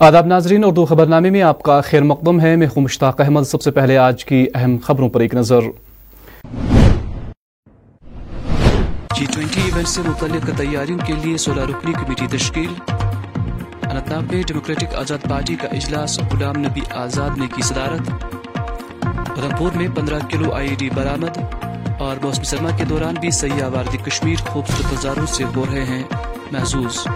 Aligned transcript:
آداب 0.00 0.26
ناظرین، 0.26 0.64
اردو 0.64 0.84
خبرنامے 0.84 1.30
میں 1.30 1.42
آپ 1.42 1.62
کا 1.62 1.80
خیر 1.80 2.02
مقدم 2.02 2.40
ہے۔ 2.40 2.56
میں 2.56 2.66
ہوں 2.66 2.82
مشتاق 2.82 3.20
احمد۔ 3.20 3.42
سب 3.42 3.62
سے 3.62 3.70
پہلے 3.70 3.98
آج 3.98 4.24
کی 4.24 4.46
اہم 4.54 4.76
خبروں 4.82 5.08
پر 5.08 5.20
ایک 5.20 5.34
نظر۔ 5.34 5.60
جی 9.14 9.26
ٹوینٹی 9.34 9.60
ایونٹ 9.64 9.88
سے 9.88 10.02
متعلق 10.06 10.58
تیاریوں 10.58 10.98
کے 11.06 11.12
لیے 11.24 11.36
سولہ 11.36 11.60
رکنی 11.60 11.92
کمیٹی 11.92 12.26
تشکیل۔ 12.30 12.92
انتناب 13.82 14.22
میں 14.32 14.42
ڈیموکریٹک 14.46 14.94
آزاد 14.94 15.28
پارٹی 15.30 15.54
کا 15.54 15.68
اجلاس۔ 15.68 16.20
غلام 16.32 16.58
نبی 16.58 16.80
آزاد 16.90 17.38
نے 17.38 17.46
کی 17.56 17.62
صدارت۔ 17.62 18.24
ادھمپور 19.04 19.70
میں 19.74 19.88
پندرہ 19.96 20.18
کلو 20.30 20.52
آئی 20.52 20.74
ڈی 20.78 20.90
برآمد۔ 20.90 21.38
اور 21.98 22.16
موسم 22.22 22.42
سرما 22.42 22.70
کے 22.76 22.84
دوران 22.84 23.14
بھی 23.20 23.30
سیاح 23.30 23.68
واردی 23.68 23.98
کشمیر 23.98 24.36
خوبصورت 24.36 24.92
نظاروں 24.92 25.26
سے 25.26 25.44
ہو 25.56 25.64
رہے 25.72 25.84
ہیں۔ 25.84 26.02
محظوظ۔ 26.52 27.06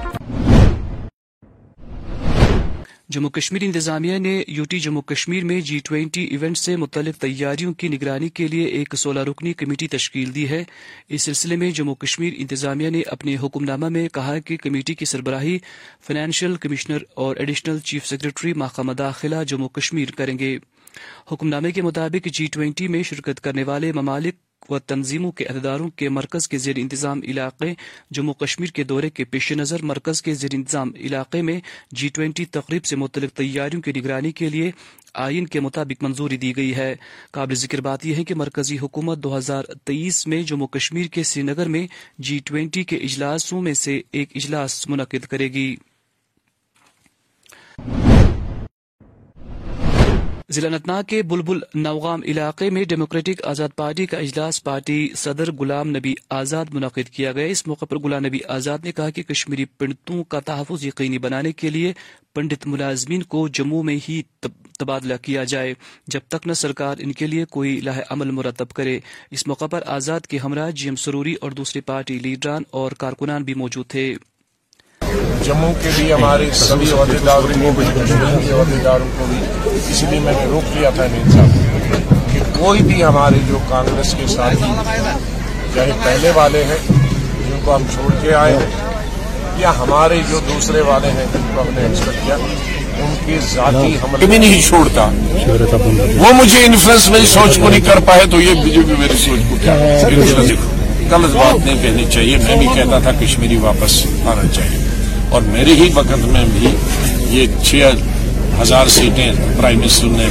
جموں 3.09 3.31
کشمیر 3.31 3.63
انتظامیہ 3.63 4.19
نے 4.19 4.43
یو 4.49 4.65
ٹی 4.65 4.79
جموں 4.81 5.03
کشمیر 5.03 5.45
میں 5.45 5.61
جی 5.61 5.79
ٹوینٹی 5.79 6.23
ایونٹ 6.25 6.59
سے 6.59 6.77
متعلق 6.77 7.21
تیاریوں 7.21 7.73
کی 7.73 7.89
نگرانی 7.89 8.29
کے 8.29 8.49
لیے 8.49 8.65
ایک 8.65 8.95
سولہ 8.95 9.21
رکنی 9.21 9.53
کمیٹی 9.53 9.89
تشکیل 9.89 10.35
دی 10.35 10.49
ہے۔ 10.49 10.65
اس 11.09 11.23
سلسلے 11.23 11.57
میں 11.57 11.71
جموں 11.71 11.95
کشمیر 11.95 12.35
انتظامیہ 12.37 12.91
نے 12.91 13.03
اپنے 13.07 13.37
حکم 13.43 13.65
نامہ 13.65 13.89
میں 13.89 14.09
کہا 14.09 14.39
کہ 14.39 14.57
کمیٹی 14.57 14.95
کی 14.95 15.05
سربراہی 15.05 15.59
فائنینشیل 16.07 16.57
کمشنر 16.57 16.99
اور 17.15 17.37
ایڈیشنل 17.37 17.79
چیف 17.79 18.07
سیکرٹری 18.07 18.53
محکمہ 18.53 18.93
داخلہ 18.93 19.45
جموں 19.45 19.69
کشمیر 19.69 20.11
کریں 20.11 20.39
گے۔ 20.39 20.59
حکم 21.33 21.49
نامے 21.49 21.71
کے 21.71 21.83
مطابق 21.83 22.29
جی 22.29 22.47
ٹوینٹی 22.47 22.89
میں 22.89 23.03
شرکت 23.03 23.41
کرنے 23.41 23.63
والے 23.63 23.93
ممالک 23.93 24.35
و 24.71 24.79
تنظیموں 24.79 25.33
کے 25.33 25.47
عہدیداروں 25.47 25.91
کے 25.91 26.09
مرکز 26.09 26.49
کے 26.49 26.59
زیر 26.59 26.75
انتظام 26.77 27.21
علاقے 27.25 27.75
جموں 28.11 28.35
کشمیر 28.35 28.69
کے 28.69 28.83
دورے 28.83 29.11
کے 29.11 29.25
پیش 29.25 29.53
نظر 29.53 29.83
مرکز 29.83 30.23
کے 30.23 30.35
زیر 30.35 30.51
انتظام 30.53 30.91
علاقے 30.97 31.43
میں 31.43 31.61
جی 31.93 32.09
ٹوینٹی 32.09 32.45
تقریب 32.45 32.85
سے 32.85 32.97
متعلق 32.97 33.33
تیاریوں 33.33 33.83
کی 33.83 33.93
نگرانی 33.93 34.33
کے 34.33 34.49
لیے 34.49 34.71
آئین 35.15 35.47
کے 35.47 35.61
مطابق 35.61 36.03
منظوری 36.03 36.37
دی 36.37 36.57
گئی 36.57 36.75
ہے۔ 36.75 36.95
قابل 37.31 37.55
ذکر 37.55 37.81
بات 37.81 38.07
یہ 38.07 38.15
ہے 38.15 38.25
کہ 38.25 38.35
مرکزی 38.35 38.79
حکومت 38.79 39.19
دو 39.19 39.37
ہزار 39.39 39.65
تیئیس 39.85 40.27
میں 40.27 40.43
جموں 40.43 40.67
کشمیر 40.67 41.07
کے 41.07 41.23
سری 41.23 41.43
نگر 41.43 41.69
میں 41.69 41.87
جی 42.19 42.39
ٹوینٹی 42.45 42.83
کے 42.83 42.97
اجلاسوں 42.97 43.63
میں 43.63 43.75
سے 43.75 44.01
ایک 44.11 44.29
اجلاس 44.35 44.89
منعقد 44.89 45.27
کرے 45.27 45.49
گی۔ 45.49 45.77
ضلع 50.55 50.69
نتنا 50.69 51.03
کے 51.03 51.23
بلبل 51.23 51.59
نوغام 51.75 52.21
علاقے 52.25 52.71
میں 52.71 52.85
ڈیموکریٹک 52.85 53.45
آزاد 53.45 53.69
پارٹی 53.77 54.07
کا 54.07 54.19
اجلاس 54.19 54.65
پارٹی 54.65 55.09
صدر 55.17 55.53
غلام 55.53 55.89
نبی 55.89 56.15
آزاد 56.31 56.65
منعقد 56.73 57.09
کیا 57.09 57.33
گیا۔ 57.33 57.47
اس 57.47 57.67
موقع 57.67 57.85
پر 57.85 57.99
غلام 57.99 58.27
نبی 58.27 58.39
آزاد 58.49 58.79
نے 58.85 58.93
کہا 58.93 59.11
کہ 59.11 59.23
کشمیری 59.23 59.65
پنڈتوں 59.65 60.25
کا 60.25 60.41
تحفظ 60.41 60.85
یقینی 60.85 61.19
بنانے 61.19 61.53
کے 61.53 61.71
لیے 61.71 61.93
پنڈت 62.35 62.67
ملازمین 62.67 63.23
کو 63.23 63.49
جموں 63.49 63.83
میں 63.83 63.99
ہی 64.09 64.23
تبادلہ 64.79 65.15
کیا 65.23 65.45
جائے۔ 65.45 65.75
جب 66.07 66.21
تک 66.29 66.47
نہ 66.47 66.53
سرکار 66.53 66.97
ان 66.99 67.13
کے 67.13 67.27
لیے 67.27 67.45
کوئی 67.45 67.81
لاہ 67.81 68.01
عمل 68.11 68.31
مرتب 68.31 68.69
کرے۔ 68.69 69.01
اس 69.31 69.47
موقع 69.47 69.67
پر 69.67 69.83
آزاد 69.87 70.21
کے 70.21 70.39
ہمراہ 70.39 70.71
جی 70.71 70.89
ایم 70.89 70.97
سروری 70.97 71.35
اور 71.35 71.51
دوسری 71.51 71.81
پارٹی 71.81 72.19
لیڈران 72.19 72.63
اور 72.71 72.93
کارکنان 72.93 73.43
بھی 73.43 73.55
موجود 73.55 73.87
تھے۔ 73.87 74.15
جموں 75.45 75.73
کے 75.83 75.91
بھی 75.97 76.13
ہمارے 76.13 76.49
سبھی 76.55 76.91
عہدیداروں 76.93 77.49
کو 77.63 77.71
بھی 77.77 77.85
کشمیر 77.95 78.39
کے 78.47 78.53
عہدیداروں 78.53 79.07
کو 79.19 79.25
بھی 79.29 79.39
اس 79.91 80.03
لیے 80.11 80.21
میں 80.21 80.33
نے 80.33 80.45
روک 80.45 80.77
لیا 80.77 80.91
تھا 80.91 81.07
نہیں 81.13 81.31
صاحب 81.33 82.33
کہ 82.33 82.39
کوئی 82.59 82.83
بھی 82.83 83.05
ہمارے 83.05 83.39
جو 83.49 83.59
کانگریس 83.69 84.15
کے 84.19 84.27
ساتھی 84.27 84.73
چاہے 85.75 85.91
پہلے 86.05 86.31
والے 86.35 86.65
ہیں 86.65 86.79
جن 87.49 87.59
کو 87.65 87.75
ہم 87.77 87.83
چھوڑ 87.95 88.13
کے 88.23 88.35
آئے 88.35 88.53
ہیں 88.53 88.71
یا 89.59 89.73
ہمارے 89.79 90.21
جو 90.31 90.41
دوسرے 90.49 90.81
والے 90.81 91.11
ہیں 91.11 91.27
جن 91.35 91.43
کو 91.55 91.61
ہم 91.61 91.75
نے 91.75 91.83
ایکسپیکٹ 91.83 92.27
کیا 92.27 92.35
ان 92.35 93.15
کے 93.27 93.39
ذاتی 93.55 93.97
ہم 94.03 94.17
کبھی 94.21 94.39
نہیں 94.39 94.61
چھوڑتا۔ 94.63 95.09
وہ 96.19 96.33
مجھے 96.33 96.65
انفلوئنس 96.65 97.09
میری 97.09 97.27
سوچ 97.27 97.59
کو 97.59 97.69
نہیں 97.69 97.81
کر 97.81 97.99
پائے 98.05 98.27
تو 98.31 98.41
یہ 98.41 98.63
بی 98.65 98.71
جے 98.71 98.81
پی 98.89 98.95
میری 98.99 99.19
سوچ 99.19 99.41
کو 99.51 99.57
کیا؟ 99.63 99.75
غلط 101.11 101.37
بات 101.37 101.67
نہیں 101.67 101.83
کہنی 101.83 102.05
چاہیے۔ 102.11 102.37
میں 102.37 102.57
بھی 102.57 102.67
کہتا 102.75 102.99
تھا 102.99 103.11
کشمیری 103.21 103.57
واپس 103.57 104.03
آنا 104.27 104.49
چاہیے۔ 104.55 104.84
اور 105.35 105.43
میرے 105.45 105.75
ہی 105.75 105.89
وقت 105.95 106.27
میں 106.27 106.45
بھی 106.53 106.69
یہ 107.31 107.47
چھ 107.63 107.91
ہزار 108.61 108.87
سیٹیں 108.89 109.31
پرائم 109.57 109.79
منسٹر 109.81 110.09
نے 110.11 110.29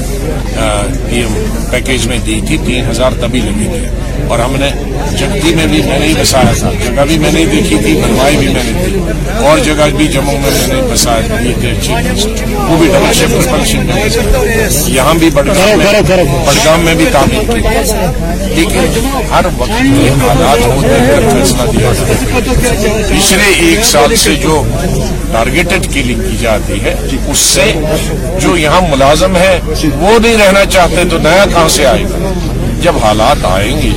پیکیج 1.72 2.08
میں 2.08 2.18
دی 2.26 2.40
تھی 2.48 2.58
تین 2.58 2.90
ہزار 2.90 3.12
تبھی 3.22 3.40
لگے 3.42 3.68
تھے 3.70 3.88
اور 4.28 4.40
ہم 4.40 4.56
نے 4.60 4.70
جگتی 5.18 5.54
میں 5.56 5.66
بھی 5.68 5.82
میں 5.82 5.98
نے 6.00 6.06
ہی 6.06 6.14
بسایا 6.20 6.52
تھا 6.60 6.72
جگہ 6.84 7.06
بھی 7.08 7.18
میں 7.18 7.32
نے 7.32 7.46
دیکھی 7.46 7.78
تھی 7.78 7.94
بنوائی 7.96 8.38
بھی 8.38 8.48
میں 8.48 8.64
نے 8.64 8.86
دی 8.86 9.00
اور 9.42 9.60
جگہ 9.60 9.90
بھی 9.98 10.08
جموں 10.08 10.38
میں 10.40 10.52
میں 10.52 10.68
نے 10.68 10.82
بسایا 10.92 11.38
تھی 11.38 11.54
وہ 12.60 12.78
بھی 12.78 12.88
ڈبل 12.88 13.14
شفٹ 13.14 13.50
فنکشن 13.50 13.90
یہاں 14.88 15.14
بھی 15.14 15.30
بڑگام 15.30 15.78
میں 15.78 16.02
بڑگام 16.46 16.86
میں 16.86 16.96
بھی 16.96 17.06
تعمیر 17.12 17.52
کی۔ 17.52 17.60
لیکن 18.56 19.06
ہر 19.32 19.46
وقت 19.58 19.82
میں 19.84 20.10
حالات 20.22 20.66
ہوتے 20.68 21.00
ہیں 21.02 21.30
فیصلہ 21.32 21.72
دیا 21.72 21.83
پچھلے 23.10 23.68
ایک 23.68 23.86
سال 23.86 24.16
سے 24.16 24.36
جو 24.36 24.64
ٹارگیٹڈ 25.32 25.94
کلنگ 25.94 26.22
کی 26.22 26.38
جاتی 26.42 26.82
ہے 26.82 26.96
اس 27.28 27.38
سے 27.38 27.74
جو 28.40 28.58
یہاں 28.58 28.82
ملازم 28.82 29.36
ہے 29.38 29.60
وہ 29.96 30.20
نہیں 30.20 30.38
رہنا 30.38 30.66
چاہتے 30.66 31.04
تو 31.10 31.18
نیا 31.18 31.46
کہاں 31.54 31.68
سے 31.68 31.86
آئے 31.86 32.04
گا؟ 32.04 32.32
جب 32.82 32.96
حالات 33.04 33.46
آئیں 33.46 33.82
گے 33.82 33.92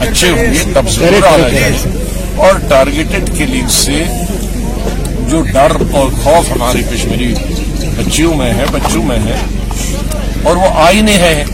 اچھے 0.00 0.30
ہوں 0.30 0.54
گے 0.54 0.64
تب 0.74 0.88
ضرور 0.88 1.26
آنا 1.26 1.48
چاہیے۔ 1.50 1.90
اور 2.36 2.54
ٹارگیٹڈ 2.68 3.30
کلنگ 3.38 3.68
سے 3.68 4.04
جو 5.30 5.42
ڈر 5.42 5.72
اور 5.92 6.10
خوف 6.22 6.52
ہماری 6.52 6.82
کشمیری 6.82 7.34
بچیوں 7.96 8.34
میں 8.34 8.52
ہے 8.54 8.64
بچوں 8.72 9.02
میں 9.02 9.18
ہے 9.18 9.36
اور 10.42 10.56
وہ 10.56 10.68
آئی 10.74 11.00
نہیں 11.00 11.18
ہے 11.18 11.44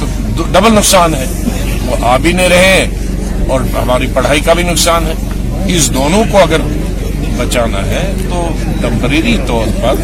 تو 0.00 0.06
ڈبل 0.52 0.72
نقصان 0.74 1.14
ہے۔ 1.14 1.26
وہ 1.86 1.96
آ 2.00 2.16
بھی 2.16 2.32
نہیں 2.32 2.48
رہے 2.48 2.88
اور 3.48 3.60
ہماری 3.60 4.06
پڑھائی 4.14 4.40
کا 4.40 4.52
بھی 4.52 4.62
نقصان 4.62 5.06
ہے۔ 5.06 5.14
اس 5.76 5.94
دونوں 5.94 6.22
کو 6.32 6.38
اگر 6.38 6.60
بچانا 7.38 7.86
ہے 7.86 8.12
تو 8.30 8.48
ٹمپریری 8.80 9.36
طور 9.46 9.66
پر 9.82 9.94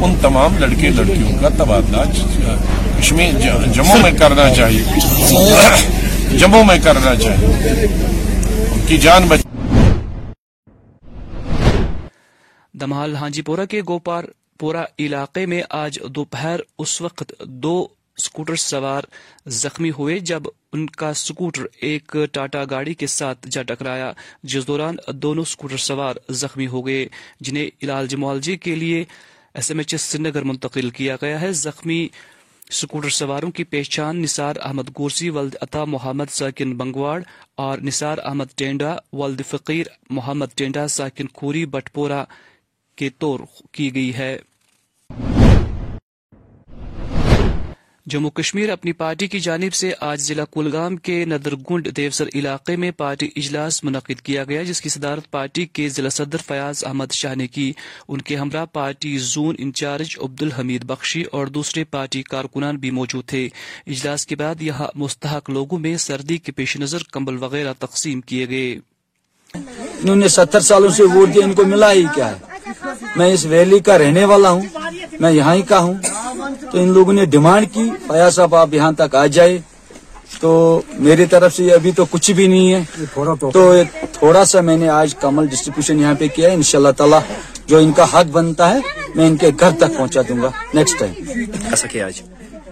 ان 0.00 0.14
تمام 0.22 0.56
لڑکے 0.58 0.90
لڑکیوں 0.90 1.38
کا 1.40 1.48
تبادلہ 1.48 2.02
کشمیر 2.98 3.32
جموں 3.72 3.98
میں 4.02 4.10
کرنا 4.12 4.48
چاہیے۔ 4.54 4.82
جموں 6.38 6.64
میں 6.64 6.78
کرنا 6.84 7.14
چاہیے۔ 7.14 7.86
ان 8.70 8.80
کی 8.86 8.96
جان 8.98 9.26
بچ 9.28 9.40
دمہال 12.74 13.16
ہانجی 13.16 13.42
پورہ 13.42 13.66
کے 13.70 13.80
گوپار 13.88 14.24
پورہ 14.58 14.84
علاقے 14.98 15.46
میں 15.46 15.62
آج 15.70 15.98
دوپہر 16.08 16.60
اس 16.78 17.00
وقت 17.00 17.32
دو 17.44 17.86
اسکوٹر 18.16 18.56
سوار 18.56 19.02
زخمی 19.46 19.90
ہوئے 19.90 20.18
جب 20.18 20.42
ان 20.72 20.86
کا 20.86 21.08
اسکوٹر 21.08 21.66
ایک 21.80 22.16
ٹاٹا 22.32 22.64
گاڑی 22.70 22.94
کے 22.94 23.06
ساتھ 23.06 23.48
جا 23.48 23.62
ٹکرایا، 23.62 24.12
جس 24.42 24.66
دوران 24.66 24.96
دونوں 25.12 25.42
اسکوٹر 25.42 25.76
سوار 25.76 26.16
زخمی 26.30 26.66
ہو 26.66 26.86
گئے، 26.86 27.08
جنہیں 27.40 27.68
علاج 27.82 28.14
معالجے 28.14 28.56
کے 28.56 28.74
لیے 28.74 29.04
S 29.54 29.70
M 29.70 29.78
H 29.78 29.94
S 29.94 30.02
Srinagar 30.22 30.42
منتقل 30.42 30.90
کیا 30.90 31.16
گیا 31.22 31.40
ہے۔ 31.40 31.52
زخمی 31.52 32.08
اسکوٹر 32.68 33.08
سواروں 33.08 33.50
کی 33.50 33.64
پہچان 33.64 34.22
نثار 34.22 34.56
احمد 34.62 34.88
گورسی، 34.98 35.30
ولد 35.30 35.54
عطا 35.60 35.84
محمد 35.84 36.30
ساکن 36.30 36.76
بنگواڑ 36.76 37.22
اور 37.54 37.78
نثار 37.78 38.18
احمد 38.18 38.56
ٹینڈا، 38.56 38.96
ولد 39.12 39.40
فقیر 39.50 39.86
محمد 40.10 40.46
ٹینڈا، 40.54 40.88
ساکن 40.88 41.26
کھوری 41.26 41.66
بٹپورہ 41.66 42.24
کے 42.96 43.10
طور 43.10 43.40
کی 43.72 43.94
گئی 43.94 44.14
ہے۔ 44.14 44.38
جموں 48.06 48.30
کشمیر 48.30 48.70
اپنی 48.70 48.92
پارٹی 48.92 49.26
کی 49.26 49.40
جانب 49.40 49.74
سے 49.74 49.92
آج 50.00 50.20
ضلع 50.20 50.44
کلگام 50.44 50.96
کے 50.96 51.24
ندرگنڈ 51.24 51.96
دیوسر 51.96 52.24
علاقے 52.34 52.76
میں 52.76 52.90
پارٹی 52.90 53.28
اجلاس 53.36 53.84
منعقد 53.84 54.20
کیا 54.20 54.44
گیا، 54.44 54.62
جس 54.62 54.80
کی 54.80 54.88
صدارت 54.88 55.30
پارٹی 55.30 55.66
کے 55.66 55.88
ضلع 55.88 56.08
صدر 56.08 56.36
فیاض 56.46 56.84
احمد 56.84 57.12
شاہ 57.12 57.34
نے 57.34 57.46
کی۔ 57.46 57.72
ان 58.08 58.20
کے 58.20 58.36
ہمراہ 58.36 58.64
پارٹی 58.72 59.18
زون 59.18 59.54
انچارج 59.58 60.16
عبد 60.22 60.42
الحمید 60.42 60.84
بخشی 60.84 61.22
اور 61.22 61.46
دوسرے 61.46 61.84
پارٹی 61.84 62.22
کارکنان 62.22 62.76
بھی 62.76 62.90
موجود 62.90 63.24
تھے۔ 63.24 63.48
اجلاس 63.86 64.26
کے 64.26 64.36
بعد 64.36 64.62
یہاں 64.62 64.88
مستحق 64.94 65.50
لوگوں 65.50 65.78
میں 65.78 65.96
سردی 65.96 66.38
کے 66.38 66.52
پیش 66.52 66.76
نظر 66.76 66.98
کمبل 67.12 67.36
وغیرہ 67.36 67.72
تقسیم 67.78 68.20
کیے 68.20 68.48
گئے۔ 68.48 68.78
انہوں 69.54 70.16
نے 70.16 70.28
ستر 70.28 70.60
سالوں 70.60 70.88
سے 70.88 71.02
ووٹ 71.02 71.34
دیا، 71.34 71.44
ان 71.44 71.52
کو 71.52 71.64
ملا 71.64 71.92
ہی 71.92 72.04
کیا 72.14 72.30
ہے؟ 72.30 72.53
میں 73.16 73.32
اس 73.32 73.44
ویلی 73.44 73.78
کا 73.78 73.98
رہنے 73.98 74.24
والا 74.24 74.50
ہوں 74.50 74.62
میں 75.20 75.32
یہاں 75.32 75.54
ہی 75.54 75.62
کا 75.62 75.78
ہوں۔ 75.78 75.94
تو 76.72 76.78
ان 76.78 76.88
لوگوں 76.88 77.12
نے 77.12 77.24
ڈیمانڈ 77.24 77.66
کی 77.72 77.90
فیاض 78.08 78.34
صاحب 78.34 78.54
آپ 78.54 78.74
یہاں 78.74 78.92
تک 78.92 79.14
آ 79.14 79.26
جائے۔ 79.26 79.58
تو 80.40 80.80
میری 80.98 81.26
طرف 81.26 81.54
سے 81.54 81.72
ابھی 81.72 81.92
تو 81.92 82.04
کچھ 82.04 82.30
بھی 82.30 82.46
نہیں 82.46 82.72
ہے۔ 82.72 82.82
تو 83.52 83.72
تھوڑا 84.12 84.44
سا 84.44 84.60
میں 84.60 84.76
نے 84.76 84.88
آج 84.88 85.14
کمل 85.14 85.46
ڈسٹریبیوشن 85.46 86.00
یہاں 86.00 86.14
پہ 86.18 86.26
کیا 86.34 86.48
ہے 86.50 86.54
ان 86.54 86.62
شاء 86.62 86.78
اللہ 86.78 86.90
تعالیٰ 86.96 87.20
جو 87.66 87.78
ان 87.78 87.92
کا 87.92 88.04
حق 88.04 88.24
بنتا 88.32 88.74
ہے 88.74 88.78
میں 89.14 89.26
ان 89.26 89.36
کے 89.36 89.50
گھر 89.60 89.70
تک 89.78 89.96
پہنچا 89.98 90.20
دوں 90.28 90.42
گا۔ 90.42 90.50
نیکسٹ 90.74 90.98
ٹائم 90.98 91.12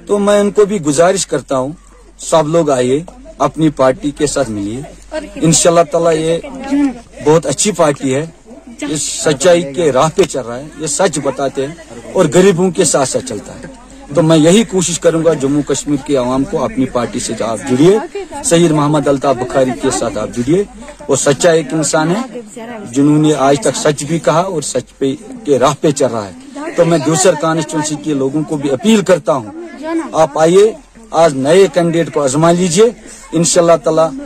تو 0.07 0.19
میں 0.19 0.41
ان 0.41 0.51
کو 0.51 0.65
بھی 0.65 0.81
گزارش 0.81 1.27
کرتا 1.27 1.59
ہوں 1.59 1.73
سب 2.19 2.49
لوگ 2.49 2.71
آئیے 2.71 3.03
اپنی 3.39 3.69
پارٹی 3.71 4.11
کے 4.11 4.27
ساتھ 4.27 4.51
ملیے۔ 4.51 4.81
ان 5.35 5.53
شاء 5.53 5.71
اللہ 5.71 5.81
تعالیٰ 5.91 6.13
یہ 6.13 6.39
بہت 7.25 7.47
اچھی 7.47 7.73
پارٹی 7.73 8.15
ہے۔ 8.15 8.27
یہ 8.89 8.97
سچائی 8.97 9.73
کے 9.73 9.93
راہ 9.93 10.09
پہ 10.17 10.23
چل 10.23 10.41
رہا 10.41 10.59
ہے 10.59 10.69
یہ 10.79 10.87
سچ 10.87 11.19
بتاتے 11.19 11.67
ہیں 11.67 11.75
اور 12.13 12.25
غریبوں 12.35 12.71
کے 12.71 12.85
ساتھ 12.85 13.09
ساتھ 13.09 13.27
چلتا 13.27 13.55
ہے۔ 13.55 13.83
تو 14.15 14.23
میں 14.23 14.37
یہی 14.37 14.65
کوشش 14.65 14.99
کروں 15.01 15.25
گا 15.25 15.33
جموں 15.33 15.63
کشمیر 15.63 15.97
کے 16.07 16.17
عوام 16.17 16.45
کو 16.45 16.65
اپنی 16.65 16.85
پارٹی 16.87 17.21
سے 17.21 17.33
آپ 17.41 17.59
جڑیے۔ 17.71 17.99
سید 18.45 18.71
محمد 18.71 19.09
الطاف 19.09 19.37
بخاری 19.37 19.71
کے 19.83 19.91
ساتھ 19.91 20.19
آپ 20.19 20.29
جڑیے۔ 20.37 20.65
وہ 21.09 21.17
سچا 21.17 21.51
ایک 21.51 21.75
انسان 21.75 22.17
ہے 22.17 22.41
جنہوں 22.91 23.19
نے 23.19 23.35
آج 23.39 23.57
تک 23.61 23.77
سچ 23.77 24.05
بھی 24.05 24.19
کہا 24.19 24.41
اور 24.41 24.63
سچ 24.63 24.99
پہ 24.99 25.15
کے 25.45 25.59
راہ 25.59 25.75
پہ 25.81 25.91
چل 25.91 26.07
رہا 26.07 26.29
ہے۔ 26.29 26.33
تو 26.77 26.85
میں 26.85 26.99
دوسرے 26.99 27.33
کانسٹیچوینسی 27.41 27.95
کے 27.95 28.15
لوگوں 28.15 28.43
کو 28.43 28.57
بھی 28.57 28.71
اپیل 28.71 29.03
کرتا 29.03 29.33
ہوں۔ 29.33 29.51
آپ 30.13 30.39
آئیے 30.39 30.73
آج 31.11 31.35
نئے 31.35 31.67
کینڈیڈیٹ 31.75 32.15
کو 32.15 32.23
آزما 32.23 32.51
لیجیے۔ 32.51 32.85
انشاءاللہ 33.33 33.77
تعالی 33.85 34.19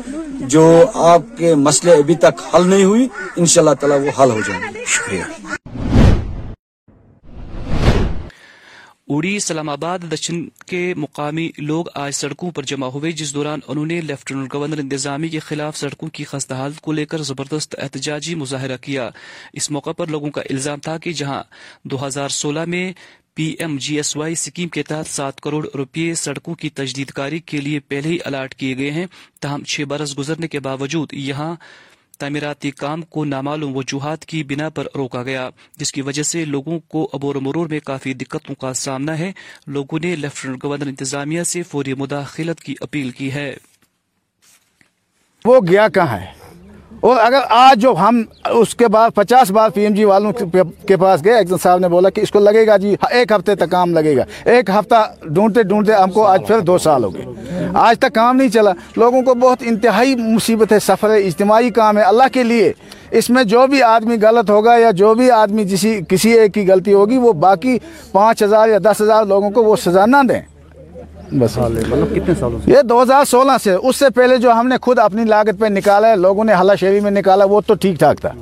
جو 0.48 0.90
آپ 0.94 1.20
کے 1.38 1.54
مسئلے 1.54 1.92
ابھی 1.92 2.14
تک 2.14 2.54
حل 2.54 2.68
نہیں 2.68 2.84
ہوئی، 2.84 3.08
انشاءاللہ 3.36 3.74
تعالی 3.74 3.94
اللہ 3.94 4.06
وہ 4.06 4.22
حل 4.22 4.30
ہو 4.30 4.40
جائیں 4.40 4.62
گے۔ 4.74 4.84
شکریہ۔ 4.86 5.22
اوڑی 9.08 9.36
اسلام 9.36 9.68
آباد 9.68 9.98
دچن 10.12 10.48
کے 10.66 10.94
مقامی 10.96 11.50
لوگ 11.58 11.84
آج 11.94 12.14
سڑکوں 12.14 12.50
پر 12.50 12.62
جمع 12.62 12.86
ہوئے، 12.86 13.12
جس 13.12 13.34
دوران 13.34 13.58
انہوں 13.68 13.86
نے 13.86 14.00
لیفٹیننٹ 14.00 14.54
گورنر 14.54 14.78
انتظامی 14.78 15.28
کے 15.28 15.38
خلاف 15.38 15.76
سڑکوں 15.76 16.08
کی 16.08 16.24
خستہ 16.24 16.54
حالت 16.54 16.80
کو 16.80 16.92
لے 16.92 17.04
کر 17.04 17.18
زبردست 17.18 17.74
احتجاجی 17.78 18.34
مظاہرہ 18.34 18.76
کیا۔ 18.76 19.10
اس 19.52 19.70
موقع 19.70 19.92
پر 19.92 20.06
لوگوں 20.06 20.30
کا 20.30 20.40
الزام 20.50 20.78
تھا 20.78 20.98
کہ 20.98 21.12
جہاں 21.12 21.42
دو 21.84 22.06
ہزار 22.06 22.28
سولہ 22.28 22.64
میں 22.64 22.92
P 23.36 23.56
M 23.58 23.76
G 23.76 23.96
S 23.96 24.16
Y 24.16 24.32
scheme 24.32 24.68
کے 24.68 24.82
تحت 24.82 25.06
سات 25.06 25.40
کروڑ 25.40 25.66
روپیے 25.74 26.14
سڑکوں 26.14 26.54
کی 26.54 26.70
تجدید 26.70 27.10
کاری 27.10 27.38
کے 27.38 27.60
لیے 27.60 27.80
پہلے 27.80 28.08
ہی 28.08 28.18
الاٹ 28.24 28.54
کیے 28.54 28.76
گئے 28.76 28.90
ہیں۔ 28.90 29.06
تاہم، 29.40 29.62
چھ 29.62 29.80
برس 29.80 30.18
گزرنے 30.18 30.48
کے 30.48 30.60
باوجود 30.60 31.12
یہاں 31.12 31.56
تعمیراتی 32.18 32.70
کام 32.70 33.02
کو 33.02 33.24
نامعلوم 33.24 33.76
وجوہات 33.76 34.24
کی 34.24 34.44
بنا 34.44 34.68
پر 34.68 34.86
روکا 34.94 35.22
گیا، 35.22 35.50
جس 35.76 35.92
کی 35.92 36.02
وجہ 36.02 36.22
سے 36.22 36.44
لوگوں 36.44 36.78
کو 36.78 37.10
عبور 37.14 37.34
مرور 37.34 37.66
میں 37.66 37.80
کافی 37.80 38.14
دقتوں 38.14 38.54
کا 38.54 38.72
سامنا 38.72 39.18
ہے۔ 39.18 39.32
لوگوں 39.66 39.98
نے 40.04 40.16
لیفٹنٹ 40.16 40.64
گورنر 40.64 40.86
انتظامیہ 40.86 41.42
سے 41.42 41.62
فوری 41.62 41.94
مداخلت 41.94 42.60
کی 42.60 42.74
اپیل 42.80 43.10
کی 43.10 43.32
ہے۔ 43.32 43.56
وہ 45.44 45.60
گیا 45.68 45.88
کہاں 45.88 46.20
ہے؟ 46.20 46.45
اور 47.00 47.16
اگر 47.20 47.40
آج 47.48 47.80
جو 47.80 47.94
ہم 47.98 48.22
اس 48.50 48.74
کے 48.74 48.88
بعد 48.88 49.10
پچاس 49.14 49.50
بار 49.50 49.70
پی 49.70 49.80
ایم 49.80 49.94
جی 49.94 50.04
والوں 50.04 50.32
کے 50.86 50.96
پاس 50.96 51.24
گئے، 51.24 51.34
ایک 51.34 51.48
صاحب 51.62 51.78
نے 51.78 51.88
بولا 51.88 52.10
کہ 52.10 52.20
اس 52.20 52.30
کو 52.30 52.38
لگے 52.38 52.66
گا 52.66 52.76
جی 52.76 52.96
ایک 53.10 53.32
ہفتے 53.32 53.54
تک 53.54 53.70
کام 53.70 53.94
لگے 53.94 54.16
گا۔ 54.16 54.24
ایک 54.44 54.70
ہفتہ 54.70 55.12
ڈھونڈتے 55.24 55.62
ڈھونڈتے 55.62 55.92
ہم 55.92 56.10
کو 56.10 56.24
آج 56.24 56.46
پھر 56.46 56.60
دو 56.60 56.78
سال 56.78 57.04
ہو 57.04 57.14
گئے۔ 57.14 57.24
آج 57.74 57.98
تک 57.98 58.14
کام 58.14 58.36
نہیں 58.36 58.48
چلا۔ 58.48 58.72
لوگوں 58.96 59.22
کو 59.22 59.34
بہت 59.34 59.58
انتہائی 59.60 60.14
مصیبت 60.16 60.72
ہے، 60.72 60.78
سفر 60.78 61.10
ہے، 61.10 61.22
اجتماعی 61.22 61.70
کام 61.70 61.98
ہے۔ 61.98 62.02
اللہ 62.02 62.28
کے 62.32 62.42
لیے 62.42 62.72
اس 63.10 63.30
میں 63.30 63.44
جو 63.44 63.66
بھی 63.66 63.82
آدمی 63.82 64.16
غلط 64.22 64.50
ہوگا 64.50 64.76
یا 64.76 64.90
جو 64.90 65.14
بھی 65.14 65.30
آدمی 65.30 65.64
جسی 65.64 66.00
کسی 66.08 66.32
ایک 66.32 66.54
کی 66.54 66.66
غلطی 66.68 66.94
ہوگی، 66.94 67.18
وہ 67.18 67.32
باقی 67.32 67.78
پانچ 68.12 68.42
ہزار 68.42 68.68
یا 68.68 68.78
دس 68.84 69.00
ہزار 69.00 69.24
لوگوں 69.24 69.50
کو 69.50 69.64
وہ 69.64 69.76
سزا 69.76 70.06
نہ 70.06 70.22
دیں۔ 70.28 70.40
بس۔ 71.32 71.56
ہاں، 71.58 71.68
مطلب 71.68 72.14
کتنے 72.14 72.34
سالوں 72.40 72.58
یہ 72.66 72.82
دو 72.82 73.02
ہزار 73.02 73.24
سولہ 73.24 73.52
سے 73.64 73.72
اس 73.72 73.96
سے 73.96 74.10
پہلے 74.14 74.36
جو 74.38 74.52
ہم 74.52 74.68
نے 74.68 74.76
خود 74.82 74.98
اپنی 74.98 75.24
لاگت 75.24 75.60
پہ 75.60 75.66
نکالا 75.66 76.08
ہے 76.08 76.16
لوگوں 76.16 76.44
نے 76.44 76.52
حلہ 76.60 76.72
شیری 76.80 77.00
میں 77.00 77.10
نکالا 77.10 77.44
وہ 77.44 77.60
تو 77.66 77.74
ٹھیک 77.74 77.98
ٹھاک 77.98 78.20
تھا۔ 78.20 78.32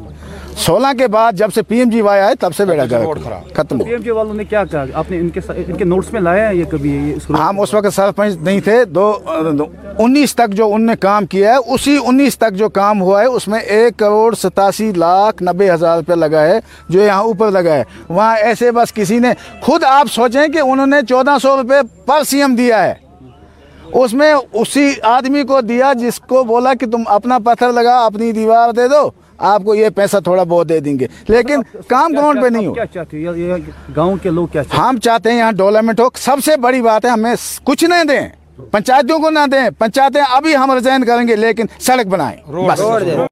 سولہ 0.57 0.87
کے 0.99 1.07
بعد 1.09 1.33
جب 1.33 1.53
سے 1.55 1.63
پی 1.63 1.79
ایم 1.79 1.89
جی 1.91 2.01
وائی 2.01 2.21
آئے 2.23 2.35
تب 2.41 2.55
سے 2.57 2.65
بیڑا 2.65 2.85
گیا 2.91 3.39
ختم 3.55 3.79
پی 3.79 3.91
ایم 3.91 4.01
جی 4.01 4.11
والوں 4.11 4.35
نے 4.35 4.45
کیا 4.45 4.65
کہا؟ 4.65 4.85
آپ 4.95 5.11
نے 5.11 5.19
ان 5.19 5.29
کے 5.29 5.41
ان 5.67 5.77
کے 5.77 5.85
نوٹس 5.85 6.13
میں 6.13 6.21
لایا 6.21 6.49
ہے 6.49 6.57
یہ 6.57 6.65
کبھی 6.71 7.15
ہم 7.29 7.61
اس 7.61 7.75
وقت 7.75 7.95
سرپنچ 7.95 8.37
نہیں 8.37 8.61
تھے۔ 8.61 8.85
دو 8.85 9.13
انیس 9.99 10.35
تک 10.35 10.55
جو 10.55 10.73
ان 10.75 10.87
نے 10.87 10.97
کام 11.01 11.27
کیا 11.27 11.53
ہے 11.53 11.73
اسی 11.75 11.97
انیس 12.07 12.39
تک 12.39 12.53
جو 12.53 12.69
کام 12.69 13.01
ہوا 13.03 13.21
ہے 13.21 13.27
اس 13.27 13.49
میں 13.49 13.61
ایک 13.61 13.97
کروڑ 13.99 14.35
ستاسی 14.35 14.91
لاکھ 14.97 15.43
نبے 15.43 15.71
ہزار 15.71 15.97
روپے 15.97 16.15
لگا 16.15 16.43
ہے 16.43 16.59
جو 16.89 17.01
یہاں 17.01 17.23
اوپر 17.23 17.51
لگا 17.51 17.75
ہے۔ 17.75 17.85
وہاں 18.09 18.35
ایسے 18.37 18.71
بس 18.73 18.93
کسی 18.95 19.19
نے 19.19 19.33
خود 19.63 19.85
آپ 19.85 20.13
سوچیں 20.13 20.47
کہ 20.49 20.59
انہوں 20.59 20.87
نے 20.87 21.01
چودہ 21.09 21.37
سو 21.43 21.57
روپے 21.57 21.81
پر 22.07 22.23
سی 22.25 22.41
ایم 22.41 22.55
دیا 22.55 22.83
ہے۔ 22.85 22.95
اس 23.93 24.15
میں 24.15 24.33
اسی 24.53 24.91
آدمی 25.03 25.43
کو 25.43 25.61
دیا 25.61 25.93
جس 25.93 26.19
کو 26.21 26.45
بولا 26.45 26.73
کہ 26.75 26.87
تم 26.87 27.03
اپنا 27.07 27.39
پتھر 27.45 27.73
لگا 27.73 27.99
اپنی 28.05 28.33
دیوار 28.33 28.71
دے 28.71 28.89
دو۔ 28.89 29.09
آپ 29.39 29.63
کو 29.65 29.75
یہ 29.75 29.89
پیسہ 29.89 30.17
تھوڑا 30.25 30.43
بہت 30.43 30.69
دے 30.69 30.81
دیں 30.81 30.99
گے۔ 30.99 31.07
لیکن 31.29 31.63
کام 31.89 32.13
گراؤنڈ 32.13 32.43
پہ 32.43 32.47
نہیں 32.47 32.67
ہو۔ 32.67 32.75
گاؤں 33.97 34.17
کے 34.23 34.31
لوگ 34.31 34.57
ہم 34.79 34.99
چاہتے 35.03 35.31
ہیں 35.31 35.39
یہاں 35.39 35.53
ڈیولپمنٹ 35.53 36.01
ہو۔ 36.01 36.09
سب 36.15 36.37
سے 36.45 36.57
بڑی 36.57 36.83
بات 36.83 37.05
ہے 37.05 37.11
ہمیں 37.11 37.35
کچھ 37.65 37.85
نہیں 37.85 38.05
دیں۔ 38.05 38.29
پنچایتوں 38.71 39.19
کو 39.19 39.31
نہ 39.31 39.39
دیں 39.53 39.71
پنچایتیں 39.79 40.21
ابھی 40.33 40.57
ہم 40.57 40.73
ریزائن 40.73 41.05
کریں 41.05 41.29
گے 41.29 41.37
لیکن 41.37 41.67
سڑک 41.81 42.07
بنائیں۔ 42.07 42.37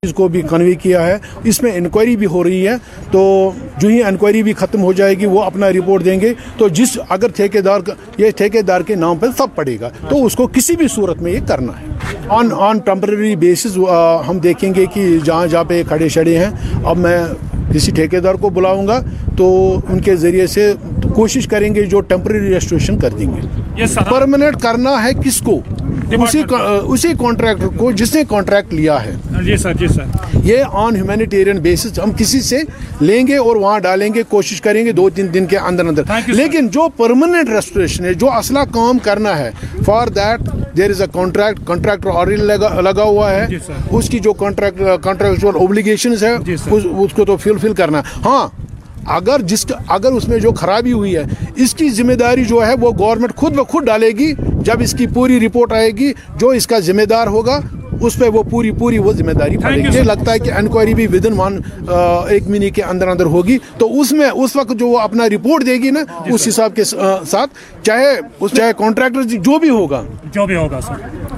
اس 0.03 0.13
کو 0.15 0.29
بھی 0.29 0.43
کنوی 0.51 0.75
کیا 0.75 1.07
ہے۔ 1.07 1.19
اس 1.45 1.63
میں 1.63 1.73
انکوائری 1.75 2.17
بھی 2.17 2.27
ہو 2.27 2.45
رہی 2.45 2.69
ہے۔ 2.69 2.75
تو 3.11 3.51
جو 3.79 3.89
ہی 3.89 4.03
انکوائری 4.03 4.43
بھی 4.43 4.53
ختم 4.53 4.83
ہو 4.83 4.93
جائے 4.93 5.15
گی 5.15 5.27
وہ 5.27 5.43
اپنا 5.43 5.71
رپورٹ 5.71 6.05
دیں 6.05 6.21
گے۔ 6.21 6.35
تو 6.59 6.69
جس 6.69 6.99
اگر 7.09 7.29
ٹھیکے 7.29 7.61
دار 7.61 7.81
یہ 8.19 8.31
ٹھیکے 8.31 8.63
دار 8.63 8.81
کے 8.81 8.95
نام 8.95 9.17
پر 9.17 9.29
سب 9.39 9.47
پڑے 9.55 9.77
گا۔ 9.81 9.89
تو 10.09 10.25
اس 10.25 10.37
کو 10.37 10.47
کسی 10.47 10.77
بھی 10.77 10.89
صورت 10.89 11.23
میں 11.23 11.33
یہ 11.33 11.41
کرنا 11.49 11.73
ہے۔ 11.81 11.87
آن 12.29 12.49
آن 12.59 12.79
ٹمپرری 12.79 13.37
بیسز 13.37 13.79
ہم 14.29 14.39
دیکھیں 14.39 14.75
گے 14.75 14.87
کہ 14.95 15.19
جہاں 15.25 15.47
جہاں 15.47 15.65
پہ 15.65 15.83
کھڑے 15.89 16.09
شڑے 16.09 16.39
ہیں۔ 16.39 16.51
اب 16.85 16.97
میں 16.97 17.23
کسی 17.75 17.93
ٹھیکے 17.93 18.21
دار 18.21 18.35
کو 18.35 18.51
بلاؤں 18.51 18.87
گا 18.87 19.01
تو 19.37 19.77
ان 19.89 20.01
کے 20.01 20.17
ذریعے 20.17 20.47
سے 20.47 20.73
کوشش 21.15 21.47
کریں 21.47 21.75
گے 21.75 21.83
جو 21.83 22.01
ٹیمپریری 22.01 22.49
ریجسٹریشن 22.49 22.99
کر 22.99 23.11
دیں 23.11 23.27
گے۔ 23.27 23.85
پرمنٹ 24.11 24.61
کرنا 24.63 25.03
ہے 25.05 25.11
کس 25.25 25.41
کو؟ 25.41 25.61
اسی 26.83 27.09
کانٹریکٹر 27.19 27.67
کو 27.77 27.91
جس 27.93 28.15
نے 28.15 28.23
کانٹریکٹ 28.29 28.75
لیا 28.75 28.97
ہے۔ 29.05 29.15
یہ 30.45 30.63
آن 30.73 30.97
ہیومینیٹیرین 30.97 31.59
بیسس 31.59 31.99
ہم 31.99 32.11
کسی 32.17 32.41
سے 32.41 32.59
لیں 33.01 33.27
گے 33.27 33.37
اور 33.37 33.57
وہاں 33.57 33.79
ڈالیں 33.79 34.09
گے 34.15 34.23
کوشش 34.29 34.61
کریں 34.63 34.85
گے 34.85 34.93
دو 34.93 35.09
تین 35.11 35.33
دن 35.35 35.47
کے 35.47 35.59
اندر 35.59 35.87
اندر۔ 35.87 36.03
لیکن 36.27 36.69
جو 36.69 36.89
پرمنٹ 36.97 37.49
ریسٹوریشن 37.49 38.05
ہے 38.05 38.15
جو 38.15 38.31
اصلہ 38.31 38.59
کام 38.73 38.99
کرنا 38.99 39.39
ہے 39.39 39.51
for 39.87 40.09
that 40.09 40.49
there 40.77 40.91
is 40.91 41.01
a 41.01 41.07
contract 41.13 41.67
contractor 41.67 42.11
already 42.15 42.43
لگا 42.83 43.03
ہوا 43.03 43.31
ہے۔ 43.31 43.47
اس 43.91 44.09
کی 44.09 44.19
جو 44.19 44.33
کانٹریکٹ 44.33 44.83
کانٹریکچوئل 45.03 45.55
اوبلیگیشنز 45.55 46.25
ہے 46.25 46.35
اس 46.55 47.13
کو 47.17 47.25
تو 47.25 47.37
فلفل 47.37 47.73
کرنا۔ 47.75 48.03
ہاں 48.25 48.47
اگر 49.07 49.41
جس 49.43 49.67
اگر 49.89 50.13
اس 50.13 50.29
میں 50.29 50.39
جو 50.39 50.53
خرابی 50.53 50.93
ہوئی 50.93 51.17
ہے 51.17 51.25
اس 51.57 51.75
کی 51.75 51.89
ذمہ 51.91 52.13
داری 52.13 52.45
جو 52.45 52.65
ہے 52.67 52.73
وہ 52.81 52.91
گورنمنٹ 52.99 53.35
خود 53.37 53.55
بخود 53.57 53.87
ڈالے 53.87 54.11
گی۔ 54.19 54.33
جب 54.65 54.81
اس 54.81 54.93
کی 54.99 55.07
پوری 55.15 55.39
رپورٹ 55.47 55.73
آئے 55.73 55.91
گی 55.91 56.13
جو 56.39 56.49
اس 56.49 56.67
کا 56.67 56.79
ذمہ 56.81 57.05
دار 57.11 57.27
ہوگا 57.27 57.61
اس 58.01 58.17
پہ 58.19 58.29
وہ 58.29 58.43
پوری 58.43 58.71
پوری 58.73 58.99
وہ 58.99 59.13
ذمہ 59.13 59.33
داری 59.33 59.57
پڑے 59.57 59.77
گی 59.77 59.87
مجھے 59.87 60.03
لگتا 60.03 60.33
ہے 60.33 60.39
کہ 60.39 60.53
انکوائری 60.53 60.95
بھی 60.95 61.07
ود 61.07 61.27
ان 61.27 61.39
ون 61.39 61.59
ایک 61.89 62.49
مہینے 62.49 62.71
کے 62.71 62.83
اندر 62.83 63.09
اندر 63.09 63.27
ہوگی۔ 63.27 63.59
تو 63.79 64.01
اس 64.01 64.13
میں 64.13 64.31
اس 64.35 64.57
وقت 64.57 64.73
جو 64.79 64.89
وہ 64.89 64.99
اپنا 65.01 65.29
رپورٹ 65.29 65.67
دے 65.67 65.77
گی 65.83 65.91
نا 65.91 66.03
جی 66.25 66.35
اس 66.35 66.49
حساب 66.49 66.75
کے 66.77 66.85
ساتھ 66.85 67.51
چاہے 67.83 68.11
اس 68.41 68.51
چاہے 68.57 68.73
کانٹریکٹر 68.79 69.23
جی، 69.23 69.39
جو 69.39 69.59
بھی 69.59 69.71
ہوگا 69.71 70.03
جو 70.35 70.47
بھی 70.47 70.57
ہوگا 70.57 70.81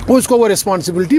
اس 0.08 0.26
کو 0.28 0.38
وہ 0.38 0.48
ریسپانسبلٹی 0.48 1.18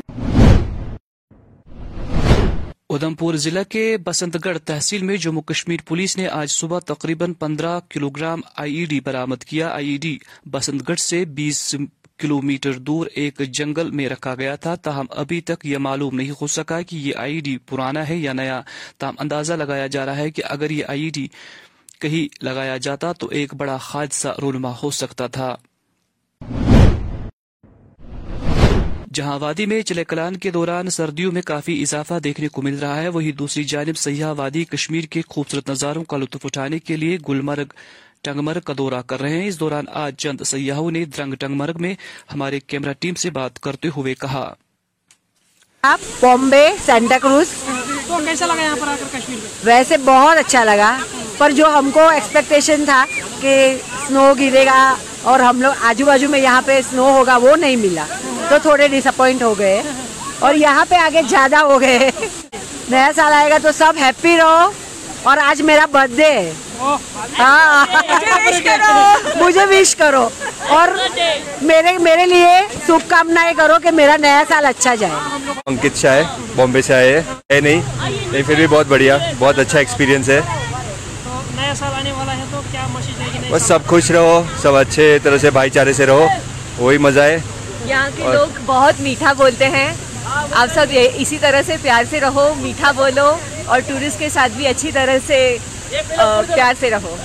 ادھم 2.96 3.16
پور 3.16 3.34
ضلع 3.34 3.62
کے 3.70 3.98
بسنت 4.04 4.38
گڑھ 4.46 4.58
تحصیل 4.58 5.04
میں 5.04 5.18
جموں 5.18 5.42
کشمیر 5.42 5.78
پولیس 5.86 6.18
نے 6.18 6.28
آج 6.28 6.50
صبح 6.50 6.80
تقریباً 6.80 7.34
پندرہ 7.34 7.80
کلوگرام 7.90 8.42
آئی 8.56 8.76
ای 8.76 8.86
ڈی 8.86 9.00
برامد 9.00 9.44
کیا۔ 9.44 9.70
آئی 9.70 9.90
ای 9.90 9.98
ڈی 9.98 10.18
بسنت 10.52 10.88
گڑھ 10.90 11.00
سے 11.00 11.26
بیس 11.26 11.76
کلومیٹر 12.20 12.74
دور 12.74 13.08
ایک 13.16 13.42
جنگل 13.54 13.92
میں 13.92 14.10
رکھا 14.10 14.36
گیا 14.36 14.56
تھا۔ 14.56 14.76
تاہم 14.76 15.06
ابھی 15.10 15.42
تک 15.42 15.66
یہ 15.66 15.78
معلوم 15.78 16.16
نہیں 16.16 16.32
ہو 16.42 16.48
سکا 16.48 16.82
کہ 16.82 16.96
یہ 16.96 17.14
آئی 17.16 17.40
ڈی 17.40 17.58
پرانا 17.58 18.08
ہے 18.10 18.16
یا 18.16 18.34
نیا۔ 18.34 18.62
تاہم 18.98 19.16
اندازہ 19.20 19.54
لگایا 19.54 19.88
جا 19.88 20.06
رہا 20.06 20.18
ہے 20.18 20.32
کہ 20.32 20.44
اگر 20.46 20.70
یہ 20.70 20.86
آئی 20.88 21.10
ڈی 21.10 21.28
کہیں 22.02 22.44
لگایا 22.44 22.78
جاتا 22.78 23.12
تو 23.12 23.28
ایک 23.28 23.54
بڑا 23.54 23.78
حادثہ 23.82 24.28
رونما 24.42 24.72
ہو 24.84 24.92
سکتا 24.92 25.28
تھا۔ 25.28 25.56
جہاں 29.16 29.38
وادی 29.40 29.66
میں 29.66 29.82
چلے 29.82 30.04
کلان 30.04 30.38
کے 30.38 30.52
دوران 30.52 30.90
سردیوں 30.90 31.32
میں 31.32 31.42
کافی 31.42 31.82
اضافہ 31.82 32.14
دیکھنے 32.24 32.48
کو 32.48 32.62
مل 32.62 32.78
رہا 32.80 33.02
ہے 33.02 33.08
وہی 33.08 33.32
دوسری 33.32 33.64
جانب 33.64 33.98
سیاح 33.98 34.34
وادی 34.38 34.64
کشمیر 34.64 35.06
کے 35.06 35.22
خوبصورت 35.30 35.70
نظاروں 35.70 36.04
کا 36.04 36.18
لطف 36.18 36.46
اٹھانے 36.46 36.80
کے 36.80 36.96
لیے 36.96 37.18
گلمرگ 37.30 37.74
ٹنگمرگ 38.24 38.60
کا 38.60 38.74
دورہ 38.78 39.02
کر 39.08 39.22
رہے 39.22 39.38
ہیں۔ 39.40 39.48
اس 39.48 39.60
دوران 39.60 39.86
آج 39.94 40.16
چند 40.18 40.42
سیاحوں 40.46 40.92
نے 40.92 41.06
درنگ 41.06 41.34
ٹنگمرگ 41.34 41.82
میں 41.82 41.94
ہمارے 42.34 42.60
کیمرہ 42.60 42.94
ٹیم 43.00 43.16
سے 43.16 43.30
بات 43.30 43.60
کرتے 43.60 43.90
ہوئے 43.96 44.14
کہا۔ 44.14 44.54
آپ 45.84 46.00
بامبے 46.22 46.68
سینٹا 46.86 47.18
کروز 47.22 47.54
ویسے 49.64 49.98
بہت 50.06 50.38
اچھا 50.38 50.64
لگا 50.64 50.98
پر 51.38 51.52
جو 51.52 51.66
ہم 51.78 51.90
کو 51.94 52.08
ایکسپیکٹیشن 52.10 52.86
تھا 52.86 53.04
کہ 53.42 53.56
سنو 54.08 54.34
گرے 54.40 54.66
گا 54.66 54.96
اور 55.22 55.40
ہم 55.40 55.62
لوگ 55.62 55.84
آجو 55.84 56.06
باجو 56.06 56.30
میں 56.30 56.40
یہاں 56.40 56.62
پہ 56.66 56.80
سنو 56.90 57.10
ہوگا 57.10 57.38
وہ 57.38 57.56
نہیں 57.56 57.76
ملا۔ 57.76 58.06
تو 58.50 58.56
تھوڑے 58.62 58.88
ڈس 58.88 59.08
اپوائنٹ 59.08 59.42
ہو 59.44 59.60
گئے۔ 59.60 59.82
اور 60.40 60.54
یہاں 60.54 60.86
پہ 60.90 60.96
آگے 60.96 61.22
زیادہ 61.30 61.58
ہو 61.58 61.82
گئے۔ 61.82 62.12
نیا 62.90 63.12
سال 63.16 63.34
آئے 63.34 63.50
گا 63.50 63.58
تو 63.64 63.70
سب 63.78 63.94
ہیپی 64.00 64.38
رہو۔ 64.38 64.72
اور 65.24 65.38
آج 65.38 65.62
میرا 65.62 65.86
برتھ 65.86 66.12
ڈے 66.18 66.32
ہے۔ 66.32 66.52
ہاں۔, 66.80 66.98
ہاں۔ 67.40 67.86
مجھے 69.36 69.66
وش 69.66 69.96
کرو۔ 69.96 70.30
اور 70.68 70.88
میرے 71.62 71.98
میرے 71.98 72.26
لیے 72.26 72.62
شبھ 72.88 73.10
کامنائیں 73.10 73.54
کرو 73.58 73.74
کہ 73.84 73.92
میرا 73.92 74.18
نیا 74.18 74.44
سال 74.48 74.66
اچھا 74.66 74.96
جائے۔ 74.96 75.14
انکت 75.66 75.98
شاہ 75.98 76.22
بامبے 76.56 76.82
سے 76.82 76.94
آئے 76.94 77.22
ہے 77.54 77.62
نہیں؟ 77.62 77.82
پھر 78.48 78.56
بھی 78.56 78.68
بہت 78.68 78.88
بڑھیا۔ 78.88 79.18
بہت 79.40 79.60
اچھا 79.60 79.80
ایکسپیرینس 79.80 80.30
ہے۔ 80.30 80.42
نیا 81.56 81.74
سال 81.76 81.92
آنے 81.96 82.12
والا 82.12 82.38
ہے 82.38 82.44
تو 82.52 82.62
کیا 82.72 82.88
بس 83.52 83.64
سب 83.64 83.80
خوش 83.88 84.12
رہو 84.12 84.44
سب 84.62 84.76
اچھے 84.76 85.20
طرح 85.24 85.38
سے 85.38 85.50
بھائی 85.50 85.70
چارے 85.70 85.94
سے 85.94 86.06
رہو۔ 86.06 86.28
وہی 86.78 86.98
مزہ 86.98 87.20
ہے۔ 87.20 87.38
یہاں 87.88 88.10
کے 88.18 88.24
لوگ 88.24 88.48
بہت 88.66 89.02
میٹھا 89.02 89.34
بولتے 89.34 89.70
ہیں۔ 89.70 89.94
آپ 90.52 90.68
سب 90.74 90.86
اسی 91.14 91.38
طرح 91.38 91.62
سے 91.66 91.76
پیار 91.82 92.04
سے 92.10 92.20
رہو 92.20 92.54
میٹھا 92.58 92.92
بولو 92.92 93.38
اور 93.66 93.80
ٹورسٹ 93.80 94.20
کے 94.20 94.30
ساتھ 94.30 94.52
بھی 94.56 94.68
اچھی 94.68 94.92
طرح 94.92 95.18
سے 95.28 95.58
پیار 96.56 96.74
سے 96.80 96.90
رہو۔ 96.90 97.16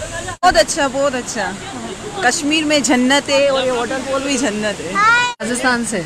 بہت 0.42 0.56
اچھا 0.56 0.86
بہت 0.92 1.14
اچھا۔ 1.14 1.50
کشمیر 2.22 2.64
میں 2.64 2.78
جنت 2.78 3.28
ہے 3.28 3.48
اور 3.48 3.66
یہ 3.66 3.72
واٹر 3.72 3.96
فال 4.10 4.22
بھی 4.22 4.38
جنت 4.38 4.80
ہے۔ 4.80 4.92
راجستھان 5.40 5.84
سے۔ 5.90 6.00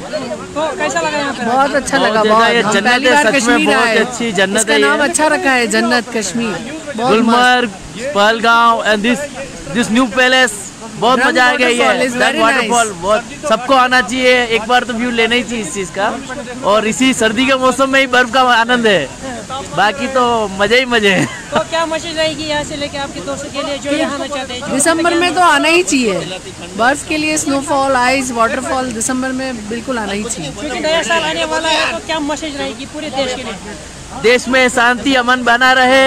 بہت 0.55 1.75
اچھا 1.75 1.99
لگا 1.99 2.23
بہت۔ 2.23 2.75
پہلی 2.75 4.33
جنت 4.33 4.69
کا 4.69 4.79
نام 4.79 5.01
اچھا 5.01 5.29
رکھا 5.29 5.55
ہے 5.55 5.67
جنت 5.67 6.13
کشمیر۔ 6.13 6.73
گلمرگ 6.99 7.99
پہلگاؤں 8.15 8.97
دس 9.75 9.91
نیو 9.91 10.07
پیلس 10.07 10.51
بہت 11.01 11.19
مزہ 11.27 11.41
آئے 11.41 11.57
گا 11.59 12.83
سب 13.49 13.67
کو 13.67 13.75
آنا 13.75 14.01
چاہیے 14.03 14.35
ایک 14.49 14.63
بار 14.67 14.83
تو 14.83 14.95
ویو 14.95 15.11
لینا 15.11 15.35
ہی 15.35 15.43
چاہیے 15.43 15.63
اس 15.63 15.75
چیز 15.75 15.91
کا۔ 15.91 16.11
اور 16.63 16.83
اسی 16.83 17.13
سردی 17.13 17.45
کے 17.45 17.55
موسم 17.57 17.91
میں 17.91 18.01
ہی 18.01 18.07
برف 18.07 18.33
کا 18.33 18.41
آنند 18.61 18.87
ہے۔ 18.87 19.07
باقی 19.77 20.07
تو 20.15 20.49
مزے 20.57 20.81
ہی 20.81 20.85
مزے 20.85 21.15
ہیں۔ 21.15 21.27
کیا 21.71 21.85
مشق 21.85 22.07
رہے 22.17 22.33
گی 22.39 22.49
یہاں 22.49 22.63
سے 22.69 22.77
لے 22.77 22.89
کے 22.89 22.99
دوستوں 23.27 23.51
کے 23.53 23.63
لیے 23.63 24.05
دسمبر 24.77 25.13
میں 25.13 25.31
تو 25.31 25.41
آنا 25.41 25.69
ہی 25.69 25.83
چاہیے۔ 25.83 26.19
برف 26.77 27.09
کے 27.09 27.19
لیے 27.19 27.37
سنو 27.37 27.61
فال 27.69 27.97
آئس 27.97 28.31
واٹر 28.31 28.61
فال 28.61 28.95
دسمبر 28.99 29.31
میں 29.31 29.53
بالکل 29.69 29.99
آنا 29.99 30.13
ہی 30.13 30.23
چاہیے۔ 30.23 30.81
نیا 30.81 31.03
سال 31.03 31.25
آنے 31.25 31.45
والا 31.45 31.71
ہے 31.71 31.85
تو 31.91 31.99
کیا 32.07 32.19
مشق 32.19 32.57
رہے 32.59 32.73
گی 32.79 32.87
پورے 32.93 33.11
دیش 33.17 33.35
کے 33.37 33.43
لیے؟ 33.43 33.94
دیش 34.23 34.47
میں 34.49 34.67
شانتی 34.75 35.17
امن 35.17 35.43
بنا 35.45 35.75
رہے 35.75 36.07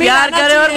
پیار 0.00 0.30
کرے 0.38 0.54
اور 0.56 0.70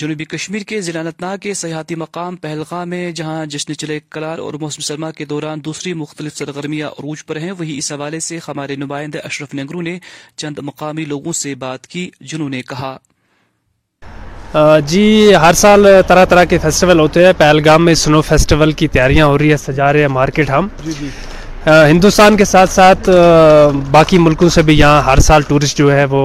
جنوبی 0.00 0.24
کشمیر 0.24 0.62
کے 0.68 0.80
ضلع 0.80 1.00
انتنا 1.00 1.34
کے 1.36 1.52
سیاحتی 1.54 1.94
مقام 2.02 2.36
پہلگاہ 2.44 2.84
میں 2.92 3.10
جہاں 3.18 3.44
جشن 3.52 3.74
چلے 3.74 3.98
کلار 4.10 4.38
اور 4.38 4.54
موسم 4.60 4.82
سرما 4.82 5.10
کے 5.18 5.24
دوران 5.32 5.64
دوسری 5.64 5.92
مختلف 6.02 6.36
سرگرمیاں 6.36 6.88
عروج 6.88 7.24
پر 7.26 7.36
ہیں 7.36 7.50
وہی 7.58 7.76
اس 7.78 7.92
حوالے 7.92 8.20
سے 8.28 8.38
ہمارے 8.48 8.76
نمائندے 8.76 9.18
اشرف 9.18 9.54
نگرو 9.54 9.82
نے 9.82 9.98
چند 10.36 10.58
مقامی 10.68 11.04
لوگوں 11.04 11.32
سے 11.42 11.54
بات 11.64 11.86
کی 11.86 12.10
جنہوں 12.20 12.48
نے 12.48 12.62
کہا۔ 12.70 12.96
جی 14.86 15.02
ہر 15.34 15.52
سال 15.52 15.86
طرح 16.06 16.24
طرح 16.24 16.44
کے 16.44 16.58
فیسٹیول 16.58 17.00
ہوتے 17.00 17.24
ہیں۔ 17.26 17.32
پہلگام 17.38 17.84
میں 17.84 17.94
سنو 17.94 18.20
فیسٹیول 18.20 18.72
کی 18.72 18.88
تیاریاں 18.88 19.26
ہو 19.26 19.36
رہی 19.38 19.50
ہے 19.52 19.56
سجا 19.56 19.92
رہے 19.92 20.00
ہیں 20.00 20.08
مارکیٹ 20.08 20.50
ہم۔ 20.50 20.68
جی، 20.84 20.92
جی۔ 21.00 21.08
ہندوستان 21.66 22.36
کے 22.36 22.44
ساتھ 22.44 22.70
ساتھ 22.70 23.08
باقی 23.90 24.18
ملکوں 24.18 24.48
سے 24.48 24.62
بھی 24.62 24.78
یہاں 24.78 25.02
ہر 25.02 25.18
سال 25.20 25.42
ٹورسٹ 25.48 25.78
جو 25.78 25.92
ہے 25.92 26.04
وہ 26.10 26.24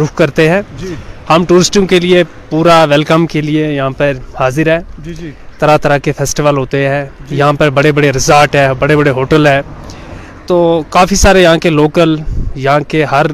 رخ 0.00 0.14
کرتے 0.14 0.48
ہیں۔ 0.50 0.60
جی۔ 0.80 0.94
ہم 1.30 1.44
ٹورسٹوں 1.48 1.86
کے 1.86 2.00
لیے 2.00 2.22
پورا 2.50 2.82
ویلکم 2.84 3.26
کے 3.26 3.40
لیے 3.40 3.66
یہاں 3.72 3.90
پر 3.90 4.12
حاضر 4.38 4.68
ہے 4.68 4.78
طرح 5.58 5.76
طرح 5.76 5.98
کے 5.98 6.12
فیسٹیول 6.12 6.56
ہوتے 6.56 6.88
ہیں۔ 6.88 7.04
یہاں 7.30 7.52
پر 7.52 7.70
بڑے 7.70 7.92
بڑے 7.92 8.12
ریزارٹ 8.12 8.54
ہے 8.54 8.68
بڑے 8.78 8.96
بڑے 8.96 9.10
ہوٹل 9.10 9.46
ہے 9.46 9.60
تو 10.46 10.56
کافی 10.90 11.16
سارے 11.16 11.42
یہاں 11.42 11.56
کے 11.56 11.70
لوکل 11.70 12.16
یہاں 12.56 12.80
کے 12.88 13.04
ہر 13.04 13.26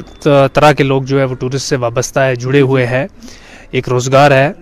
طرح 0.53 0.73
کے 0.73 0.83
لوگ 0.83 1.03
جو 1.03 1.19
ہے 1.19 1.25
وہ 1.25 1.35
ٹورسٹ 1.35 1.69
سے 1.69 1.77
وابستہ 1.77 2.21
ہے 2.21 2.35
جڑے 2.37 2.61
ہوئے 2.61 2.87
ہیں۔ 2.87 3.07
ایک 3.75 3.89
روزگار 3.89 4.31
ہے 4.31 4.53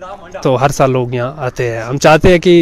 تو 0.43 0.55
ہر 0.61 0.69
سال 0.69 0.91
لوگ 0.91 1.13
یہاں 1.13 1.31
آتے 1.45 1.71
ہیں۔ 1.71 1.81
ہم 1.83 1.97
چاہتے 1.97 2.31
ہیں 2.31 2.39
کہ 2.39 2.53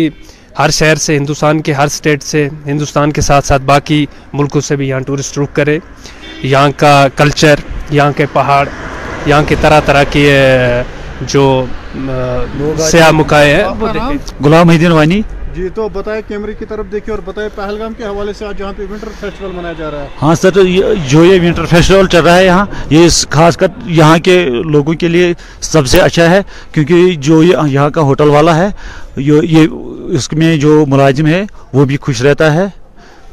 ہر 0.59 0.69
شہر 0.69 0.95
سے 0.95 1.17
ہندوستان 1.17 1.61
کے 1.61 1.73
ہر 1.73 1.87
سٹیٹ 1.87 2.23
سے 2.23 2.47
ہندوستان 2.65 3.11
کے 3.11 3.21
ساتھ 3.21 3.45
ساتھ 3.47 3.63
باقی 3.65 4.05
ملکوں 4.33 4.61
سے 4.61 4.75
بھی 4.75 4.87
یہاں 4.89 4.99
ٹورسٹ 5.07 5.37
رخ 5.37 5.53
کرے۔ 5.53 5.77
یہاں 6.43 6.69
کا 6.77 7.07
کلچر 7.15 7.59
یہاں 7.89 8.11
کے 8.17 8.25
پہاڑ 8.33 8.67
یہاں 9.25 9.41
کے 9.47 9.55
طرح 9.61 9.79
طرح 9.85 10.03
کے 10.11 10.25
جو 11.21 11.43
سیاح 12.89 13.11
مکائے 13.11 13.53
ہیں 13.55 13.63
غلام 14.43 14.69
حیدین 14.69 14.91
وانی 14.91 15.21
جی 15.55 15.67
تو 15.75 15.87
بتائیں 15.93 16.21
کیمری 16.27 16.53
کی 16.59 16.65
طرف 16.65 16.85
دیکھیں 16.91 17.13
اور 17.13 17.21
بتائیں 17.25 17.49
پہلگام 17.55 17.93
کے 17.97 18.03
حوالے 18.03 18.33
سے 18.33 18.45
آج 18.45 18.57
جہاں 18.57 18.73
پہ 18.77 18.83
ونٹر 18.91 19.07
فیسٹیول 19.19 19.51
منایا 19.55 19.73
جا 19.77 19.89
رہا 19.91 20.01
ہے۔ 20.01 20.07
ہاں 20.21 20.35
سر 20.35 20.51
جو 21.09 21.23
یہ 21.25 21.41
ونٹر 21.41 21.65
فیسٹیول 21.65 22.07
چل 22.07 22.23
رہا 22.23 22.37
ہے 22.37 22.45
یہاں، 22.45 22.65
یہ 22.89 23.07
خاص 23.29 23.57
کر 23.57 23.67
یہاں 23.85 24.17
کے 24.23 24.45
لوگوں 24.71 24.93
کے 24.93 25.07
لیے 25.07 25.33
سب 25.61 25.87
سے 25.87 25.99
اچھا 25.99 26.29
ہے، 26.29 26.41
کیونکہ 26.71 27.15
جو 27.19 27.41
یہاں 27.43 27.89
کا 27.89 28.01
ہوٹل 28.01 28.29
والا 28.29 28.57
ہے، 28.57 28.69
یہ 29.17 29.67
اس 30.15 30.31
میں 30.33 30.55
جو 30.57 30.83
ملازم 30.87 31.27
ہے، 31.27 31.43
وہ 31.73 31.85
بھی 31.85 31.97
خوش 32.01 32.21
رہتا 32.21 32.53
ہے۔ 32.53 32.67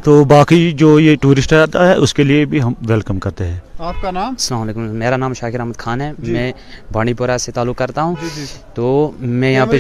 تو 0.04 0.22
باقی 0.24 0.70
جو 0.72 0.98
یہ 1.00 1.16
ٹورسٹ 1.22 1.52
آتا 1.52 1.88
ہے، 1.88 1.94
اس 1.94 2.14
کے 2.14 2.24
لیے 2.24 2.44
بھی 2.44 2.62
ہم 2.62 2.72
ویلکم 2.88 3.18
کرتے 3.18 3.46
ہیں۔ 3.46 3.58
آپ 3.78 3.94
کا 4.02 4.10
نام؟ 4.10 4.28
السلام 4.28 4.62
علیکم۔ 4.62 4.80
میرا 4.80 5.16
نام 5.16 5.34
شاکر 5.34 5.60
احمد 5.60 5.78
خان 5.78 6.00
ہے۔ 6.00 6.12
جی۔ 6.18 6.32
میں 6.32 6.52
بانی 6.92 7.14
پورہ 7.14 7.36
سے 7.38 7.52
تعلق 7.52 7.76
کرتا 7.76 8.02
ہوں۔ 8.02 8.14
جی، 8.22 8.28
جی، 8.36 8.44
تو 8.74 9.12
میں 9.18 9.52
یہاں 9.52 9.66
پہ 9.66 9.78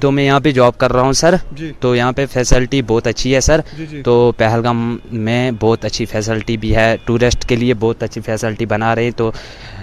تو 0.00 0.10
میں 0.10 0.24
یہاں 0.24 0.40
پہ 0.40 0.52
جاب 0.52 0.78
کر 0.78 0.92
رہا 0.92 1.02
ہوں 1.02 1.12
سر۔ 1.12 1.34
تو 1.80 1.94
یہاں 1.96 2.12
پہ 2.12 2.26
فیسلٹی 2.32 2.82
بہت 2.82 3.06
اچھی 3.06 3.34
ہے 3.34 3.40
سر۔ 3.40 3.60
تو 4.04 4.32
پہلگام 4.36 4.98
میں 5.12 5.50
بہت 5.60 5.84
اچھی 5.84 6.04
فیسلٹی 6.04 6.56
بھی 6.56 6.76
ہے۔ 6.76 6.96
ٹورسٹ 7.04 7.48
کے 7.48 7.56
لیے 7.56 7.74
بہت 7.74 8.02
اچھی 8.02 8.20
فیسلٹی 8.20 8.66
بنا 8.66 8.94
رہے 8.94 9.10
تو 9.10 9.30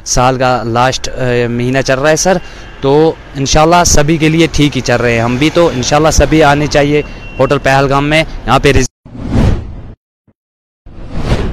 سال 0.05 0.37
کا 0.37 0.63
لاسٹ 0.63 1.09
مہینہ 1.49 1.81
چل 1.85 1.99
رہا 1.99 2.09
ہے 2.09 2.15
سر۔ 2.15 2.37
تو 2.81 3.13
انشاءاللہ 3.35 3.83
سبھی 3.85 4.17
کے 4.17 4.29
لیے 4.29 4.47
ٹھیک 4.51 4.75
ہی 4.75 4.81
چل 4.81 4.95
رہے 4.95 5.13
ہیں۔ 5.13 5.21
ہم 5.21 5.35
بھی 5.35 5.49
تو 5.53 5.67
انشاءاللہ 5.67 6.11
سبھی 6.11 6.43
آنے 6.43 6.67
چاہیے۔ 6.67 7.01
ہوٹل 7.39 7.57
پہلگام 7.63 8.09
میں 8.09 8.23
یہاں 8.45 8.59
پہ 8.59 8.71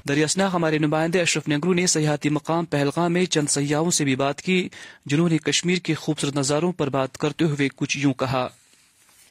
دریاسنا 0.08 0.52
ہمارے 0.52 0.78
نمائندے 0.78 1.20
اشرف 1.20 1.48
نگرو 1.48 1.72
نے 1.72 1.86
سیاحتی 1.86 2.28
مقام 2.28 2.64
پہلگام 2.64 3.12
میں 3.12 3.24
چند 3.24 3.46
سیاحوں 3.50 3.90
سے 3.90 4.04
بھی 4.04 4.16
بات 4.16 4.42
کی 4.42 4.68
جنہوں 5.06 5.28
نے 5.28 5.38
کشمیر 5.38 5.78
کے 5.78 5.94
خوبصورت 5.94 6.36
نظاروں 6.36 6.72
پر 6.72 6.88
بات 6.88 7.18
کرتے 7.18 7.44
ہوئے 7.44 7.68
کچھ 7.76 7.98
یوں 7.98 8.14
کہا۔ 8.14 8.48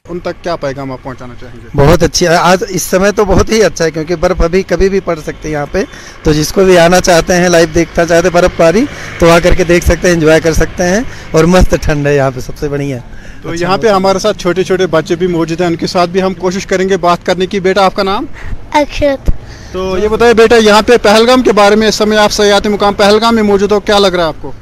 ان 0.08 0.20
تک 0.20 0.42
کیا 0.42 0.56
پیغام 0.56 0.92
آپ 0.92 0.98
پہنچانا 1.02 1.34
چاہیں 1.40 1.60
گے؟ 1.62 1.68
بہت 1.74 2.02
اچھی 2.02 2.26
آج 2.26 2.64
اس 2.68 2.82
سمے 2.82 3.12
تو 3.12 3.24
بہت 3.24 3.50
ہی 3.50 3.62
اچھا 3.64 3.84
ہے 3.84 3.90
کیونکہ 3.90 4.16
برف 4.16 4.40
ابھی 4.40 4.62
کبھی 4.62 4.88
بھی 4.88 5.00
پڑ 5.00 5.18
سکتے 5.26 5.50
یہاں 5.50 5.66
پہ۔ 5.72 5.84
تو 6.22 6.32
جس 6.32 6.52
کو 6.52 6.64
بھی 6.64 6.78
آنا 6.78 7.00
چاہتے 7.00 7.34
ہیں 7.34 7.48
لائف 7.48 7.74
دیکھنا 7.74 8.06
چاہتے 8.06 8.28
ہیں 8.28 8.34
برف 8.34 8.56
پاری 8.56 8.84
تو 9.18 9.30
آ 9.30 9.38
کر 9.38 9.54
کے 9.54 9.64
دیکھ 9.64 9.84
سکتے 9.86 10.08
ہیں 10.08 10.14
انجوائے 10.14 10.40
کر 10.40 10.52
سکتے 10.52 10.82
ہیں۔ 10.82 11.00
اور 11.30 11.44
مست 11.44 11.74
ٹھنڈ 11.82 12.06
ہے 12.06 12.16
یہاں 12.16 12.30
پہ 12.34 12.40
سب 12.40 12.58
سے 12.58 12.68
بڑی 12.68 12.92
ہے۔ 12.92 13.00
تو 13.42 13.50
اچھا 13.50 13.66
یہاں 13.66 13.78
پہ 13.78 13.88
ہمارے 13.88 14.18
ساتھ 14.18 14.38
چھوٹے 14.38 14.64
چھوٹے 14.64 14.86
بچے 14.86 15.14
بھی 15.16 15.26
موجود 15.26 15.60
ہیں 15.60 15.68
ان 15.68 15.76
کے 15.76 15.86
ساتھ 15.86 16.10
بھی 16.10 16.22
ہم 16.22 16.34
کوشش 16.34 16.66
کریں 16.66 16.88
گے 16.88 16.96
بات 16.96 17.26
کرنے 17.26 17.46
کی۔ 17.46 17.60
بیٹا 17.60 17.84
آپ 17.84 17.94
کا 17.94 18.02
نام؟ 18.02 18.24
اکشت۔ 18.72 19.30
تو 19.72 19.98
یہ 19.98 20.08
بتائیے 20.08 20.34
بیٹا 20.34 20.56
یہاں 20.56 20.82
پہ 20.82 20.96
پہلگام 21.02 21.42
کے 21.42 21.52
بارے 21.52 21.74
میں 21.76 21.88
اس 21.88 21.94
سمے 21.94 22.16
آپ 22.16 22.32
سیاحت 22.32 22.66
مقام 22.66 22.94
پہلگام 22.94 23.34
میں 23.34 23.42
موجود 23.42 23.72
ہو 23.72 23.80
کیا 23.80 23.98
لگ 23.98 24.06
رہا 24.06 24.22
ہے 24.22 24.28
آپ 24.28 24.34
کو؟ 24.40 24.52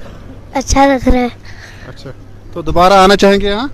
اچھا 0.52 0.86
لگ 0.86 1.08
رہا 1.08 1.20
ہے۔ 1.20 1.28
اچھا 1.88 2.10
تو 2.52 2.62
دوبارہ 2.62 2.92
آنا 2.92 3.16
چاہیں 3.16 3.40
گے 3.40 3.48
یہاں؟ 3.48 3.68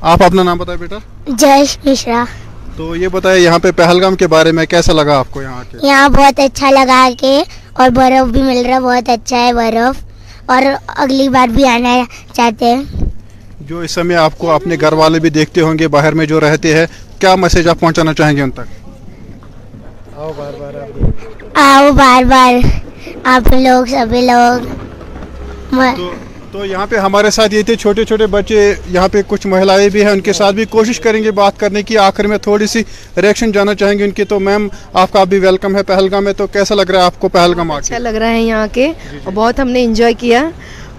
آپ 0.00 0.22
اپنا 0.22 0.42
نام 0.42 0.58
بتائیں 0.58 0.80
بیٹا۔ 0.80 0.96
جیش 1.28 1.78
مشرا 1.84 2.24
تو 2.76 2.96
یہ 2.96 3.08
بتائیے 3.08 3.44
یہاں 3.44 3.58
پہ 3.58 3.70
پہلگام 3.70 4.16
کے 4.16 4.26
بارے 4.26 4.52
میں 4.52 4.66
کیسا 4.66 4.92
لگا 4.92 5.18
آپ 5.18 5.26
کو 5.30 5.42
یہاں 5.42 5.62
کے؟ 5.70 5.78
یہاں 5.82 6.08
بہت 6.08 6.40
اچھا 6.40 6.70
لگا 6.70 7.08
کے 7.20 7.42
اور 7.72 7.90
برف 7.90 8.28
بھی 8.28 8.42
مل 8.42 8.66
رہا 8.66 8.78
بہت 8.78 9.08
اچھا 9.08 9.36
ہے 9.36 9.52
برف۔ 9.52 10.04
اور 10.46 10.62
اگلی 10.86 11.28
بار 11.28 11.48
بھی 11.48 11.68
آنا 11.68 12.02
چاہتے 12.32 12.64
ہیں۔ 12.64 12.82
جو 13.60 13.78
اس 13.78 13.90
سمے 13.90 14.14
آپ 14.14 14.38
کو 14.38 14.50
اپنے 14.50 14.76
گھر 14.80 14.92
والے 14.92 15.18
بھی 15.18 15.30
دیکھتے 15.30 15.60
ہوں 15.60 15.78
گے 15.78 15.88
باہر 15.88 16.12
میں 16.12 16.26
جو 16.26 16.40
رہتے 16.40 16.76
ہیں 16.76 16.86
کیا 17.18 17.34
میسج 17.34 17.68
آپ 17.68 17.80
پہنچانا 17.80 18.14
چاہیں 18.14 18.36
گے 18.36 18.42
ان 18.42 18.50
تک؟ 18.50 18.81
آؤ 21.54 21.90
بار 21.92 22.22
بار 22.24 22.54
آپ 23.24 23.48
لوگ 23.52 23.84
سبھی 23.84 24.20
لوگ 24.20 24.66
تو 26.52 26.64
یہاں 26.66 26.86
پہ 26.86 26.96
ہمارے 26.96 27.30
ساتھ 27.30 27.54
یہ 27.54 27.62
تھے 27.62 27.74
چھوٹے 27.76 28.04
چھوٹے 28.04 28.26
بچے 28.26 28.60
یہاں 28.90 29.08
پہ 29.12 29.20
کچھ 29.26 29.46
مہیلائیں 29.46 29.88
بھی 29.88 30.02
ہیں 30.02 30.10
ان 30.10 30.20
کے 30.20 30.32
ساتھ 30.32 30.54
بھی 30.54 30.64
کوشش 30.70 31.00
کریں 31.00 31.22
گے 31.24 31.30
بات 31.30 31.58
کرنے 31.60 31.82
کی۔ 31.82 31.96
آخر 31.98 32.26
میں 32.26 32.38
تھوڑی 32.38 32.66
سی 32.66 32.82
ریئیکشن 33.16 33.52
جانا 33.52 33.74
چاہیں 33.74 33.98
گے 33.98 34.04
ان 34.04 34.10
کی۔ 34.10 34.24
تو 34.24 34.38
میم 34.40 34.68
آپ 34.92 35.12
کا 35.12 35.24
بھی 35.24 35.38
ویلکم 35.38 35.76
ہے 35.76 35.82
پہلگام 35.82 36.24
میں۔ 36.24 36.32
تو 36.32 36.46
کیسا 36.46 36.74
لگ 36.74 36.90
رہا 36.90 37.00
ہے 37.00 37.04
آپ 37.04 37.20
کو 37.20 37.28
پہلگام 37.28 37.70
اچھا 37.70 37.98
لگ 37.98 38.18
رہا 38.20 38.30
ہے 38.30 38.42
یہاں 38.42 38.66
کے۔ 38.72 38.92
بہت 39.34 39.60
ہم 39.60 39.68
نے 39.68 39.84
انجوائے 39.84 40.14
کیا۔ 40.14 40.48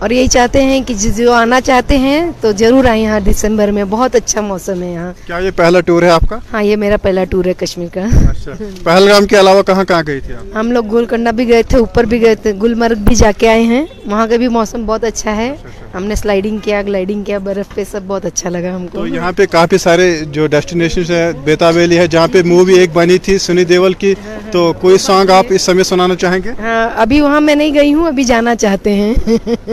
اور 0.03 0.09
یہی 0.09 0.27
چاہتے 0.27 0.63
ہیں 0.63 0.81
کہ 0.87 0.93
جو 0.93 1.31
آنا 1.33 1.61
چاہتے 1.61 1.97
ہیں 1.97 2.31
تو 2.41 2.51
ضرور 2.51 2.85
آئیں 2.85 3.03
یہاں 3.03 3.19
دسمبر 3.19 3.67
میں 3.67 3.83
بہت 3.83 4.15
اچھا 4.15 4.41
موسم 4.41 4.81
ہے 4.83 4.91
یہاں۔ 4.93 5.13
کیا 5.27 5.37
یہ 5.37 5.51
پہلا 5.55 5.79
ٹور 5.79 6.03
ہے 6.03 6.09
آپ 6.09 6.21
کا؟ 6.29 6.37
ہاں 6.53 6.63
یہ 6.63 6.75
میرا 6.75 6.97
پہلا 6.97 7.23
ٹور 7.23 7.45
ہے 7.45 7.53
کشمیر 7.53 7.87
کا۔ 7.93 8.01
اچھا۔ 8.29 8.51
پہلگام 8.83 9.25
کے 9.25 9.39
علاوہ 9.39 9.63
کہاں 9.63 9.83
کہاں 9.83 10.03
گئی 10.07 10.19
تھی 10.19 10.33
ہم 10.55 10.71
لوگ 10.71 10.85
گولکنڈہ 10.91 11.29
بھی 11.29 11.47
گئے 11.47 11.63
تھے 11.63 11.77
اوپر 11.77 12.03
بھی 12.03 12.21
گئے 12.21 12.35
تھے 12.35 12.53
گلمرگ 12.63 12.95
بھی 12.95 13.15
جا 13.15 13.31
کے 13.37 13.49
آئے 13.49 13.63
ہیں۔ 13.63 13.85
وہاں 14.05 14.27
کا 14.27 14.37
بھی 14.37 14.47
موسم 14.47 14.85
بہت 14.85 15.03
اچھا 15.03 15.35
ہے۔ 15.35 15.49
اچھا، 15.49 15.67
اچھا۔ 15.67 15.82
ہم 15.93 16.03
نے 16.03 16.15
سلائڈنگ 16.15 16.57
کیا 16.63 16.81
گلائڈنگ 16.81 17.23
کیا 17.23 17.37
برف 17.37 17.73
پہ 17.75 17.83
سب 17.91 18.01
بہت 18.07 18.25
اچھا 18.25 18.49
لگا 18.49 18.75
ہم 18.75 18.85
کو۔ 18.87 19.05
یہاں 19.07 19.31
پہ 19.37 19.45
کافی 19.51 19.77
سارے 19.77 20.05
جو 20.31 20.45
ڈیسٹینیشنز 20.47 21.11
ہیں 21.11 21.31
بیتا 21.43 21.69
ویلی 21.69 21.97
ہے 21.97 22.07
جہاں 22.07 22.27
پہ 22.31 22.41
مووی 22.45 22.73
ایک 22.79 22.89
بنی 22.93 23.17
تھی 23.17 23.37
سنی 23.37 23.63
دیول 23.65 23.93
کی۔ 23.93 24.13
تو 24.51 24.71
کوئی 24.81 24.97
سانگ 24.97 25.29
آپ 25.29 25.45
اس 25.49 25.61
سمے 25.61 25.83
سنانا 25.83 26.15
چاہیں 26.15 26.39
گے؟ 26.43 26.51
ہاں، 26.61 26.89
ابھی 27.01 27.19
وہاں 27.21 27.41
میں 27.41 27.55
نہیں 27.55 27.73
گئی 27.75 27.93
ہوں 27.93 28.07
ابھی 28.07 28.23
جانا 28.23 28.55
چاہتے 28.55 28.93
ہیں۔ 28.93 29.13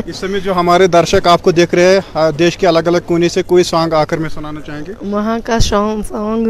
اس 0.06 0.16
سمے 0.16 0.40
جو 0.40 0.54
ہمارے 0.54 0.86
درشک 0.88 1.26
آپ 1.28 1.42
کو 1.42 1.50
دیکھ 1.52 1.74
رہے 1.74 1.98
ہیں 2.14 2.30
دیش 2.38 2.56
کے 2.56 2.66
الگ 2.66 2.86
الگ 2.86 2.98
کونے 3.06 3.28
سے 3.28 3.42
کوئی 3.46 3.64
سانگ 3.64 3.92
آ 3.92 4.04
کر 4.04 4.18
میں 4.18 4.28
سنانا 4.34 4.60
چاہیں 4.66 4.82
گے؟ 4.86 4.92
وہاں 5.10 5.38
کا 5.44 5.58
سانگ 5.60 6.02
سانگ 6.08 6.46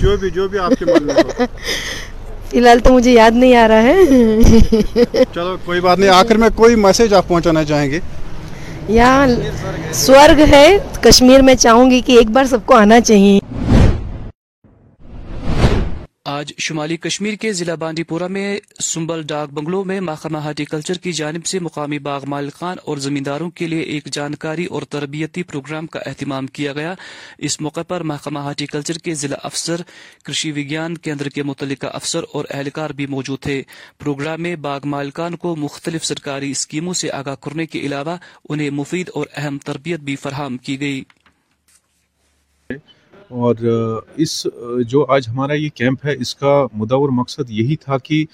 جو 0.00 0.16
بھی 0.16 0.30
جو 0.30 0.48
بھی 0.48 0.58
آپ 0.58 0.72
کے 0.78 0.84
من 0.84 1.06
میں 1.06 1.14
فی 2.50 2.58
الحال 2.58 2.78
تو 2.78 2.92
مجھے 2.92 3.12
یاد 3.12 3.30
نہیں 3.34 3.56
آ 3.56 3.68
رہا 3.68 3.82
ہے۔ 3.82 3.94
چلو 5.34 5.56
کوئی 5.64 5.80
بات 5.80 5.98
نہیں 5.98 6.10
آخر 6.10 6.36
میں 6.36 6.48
کوئی 6.54 6.74
میسج 6.74 7.14
آپ 7.14 7.28
پہنچانا 7.28 7.64
چاہیں 7.64 7.90
گے؟ 7.90 8.00
یا 8.88 9.26
سورگ 9.92 10.40
ہے 10.52 10.66
کشمیر 11.00 11.42
میں 11.42 11.54
چاہوں 11.54 11.90
گی 11.90 12.00
کہ 12.00 12.12
ایک 12.12 12.30
بار 12.30 12.44
سب 12.44 12.66
کو 12.66 12.74
آنا 12.74 13.00
چاہیے۔ 13.00 13.38
آج 16.24 16.52
شمالی 16.58 16.96
کشمیر 16.96 17.34
کے 17.34 17.52
ضلع 17.52 17.74
بانڈی 17.74 18.02
پورہ 18.02 18.26
میں 18.26 18.60
سنبل 18.82 19.22
ڈاک 19.22 19.48
بنگلو 19.48 19.84
میں 19.84 20.00
محکمہ 20.00 20.38
ہارٹی 20.38 20.64
کلچر 20.64 20.98
کی 20.98 21.12
جانب 21.12 21.46
سے 21.46 21.58
مقامی 21.58 21.98
باغ 21.98 22.24
مالکان 22.26 22.76
اور 22.84 22.96
زمینداروں 22.96 23.50
کے 23.50 23.66
لیے 23.66 23.80
ایک 23.80 24.04
جانکاری 24.04 24.64
اور 24.64 24.82
تربیتی 24.82 25.42
پروگرام 25.42 25.86
کا 25.86 26.00
اہتمام 26.06 26.46
کیا 26.46 26.72
گیا۔ 26.72 26.94
اس 27.38 27.60
موقع 27.60 27.82
پر 27.82 28.00
محکمہ 28.00 28.38
ہارٹی 28.38 28.66
کلچر 28.66 28.98
کے 28.98 29.14
ضلع 29.14 29.36
افسر 29.42 29.80
کرشی 30.24 30.52
وگیان 30.52 30.98
کیندر 30.98 31.28
کے 31.28 31.42
متعلقہ 31.42 31.86
افسر 31.86 32.20
اور 32.32 32.44
اہلکار 32.50 32.90
بھی 32.90 33.06
موجود 33.06 33.40
تھے۔ 33.40 33.62
پروگرام 33.98 34.42
میں 34.42 34.56
باغ 34.56 34.80
مالکان 34.84 35.36
کو 35.36 35.56
مختلف 35.56 36.04
سرکاری 36.04 36.50
اسکیموں 36.50 36.94
سے 36.94 37.10
آگاہ 37.10 37.34
کرنے 37.34 37.66
کے 37.66 37.80
علاوہ 37.80 38.16
انہیں 38.48 38.70
مفید 38.70 39.10
اور 39.14 39.26
اہم 39.36 39.58
تربیت 39.58 40.00
بھی 40.00 40.16
فراہم 40.16 40.56
کی 40.56 40.80
گئی۔ 40.80 41.02
اور 43.30 43.54
اس 44.16 44.46
جو 44.88 45.04
آج 45.12 45.28
ہمارا 45.28 45.54
یہ 45.54 45.68
کیمپ 45.74 46.04
ہے، 46.06 46.14
اس 46.20 46.34
کا 46.34 46.66
مدعا 46.72 46.98
اور 46.98 47.08
مقصد 47.12 47.50
یہی 47.50 47.76
تھا 47.76 47.98
کہ 47.98 48.24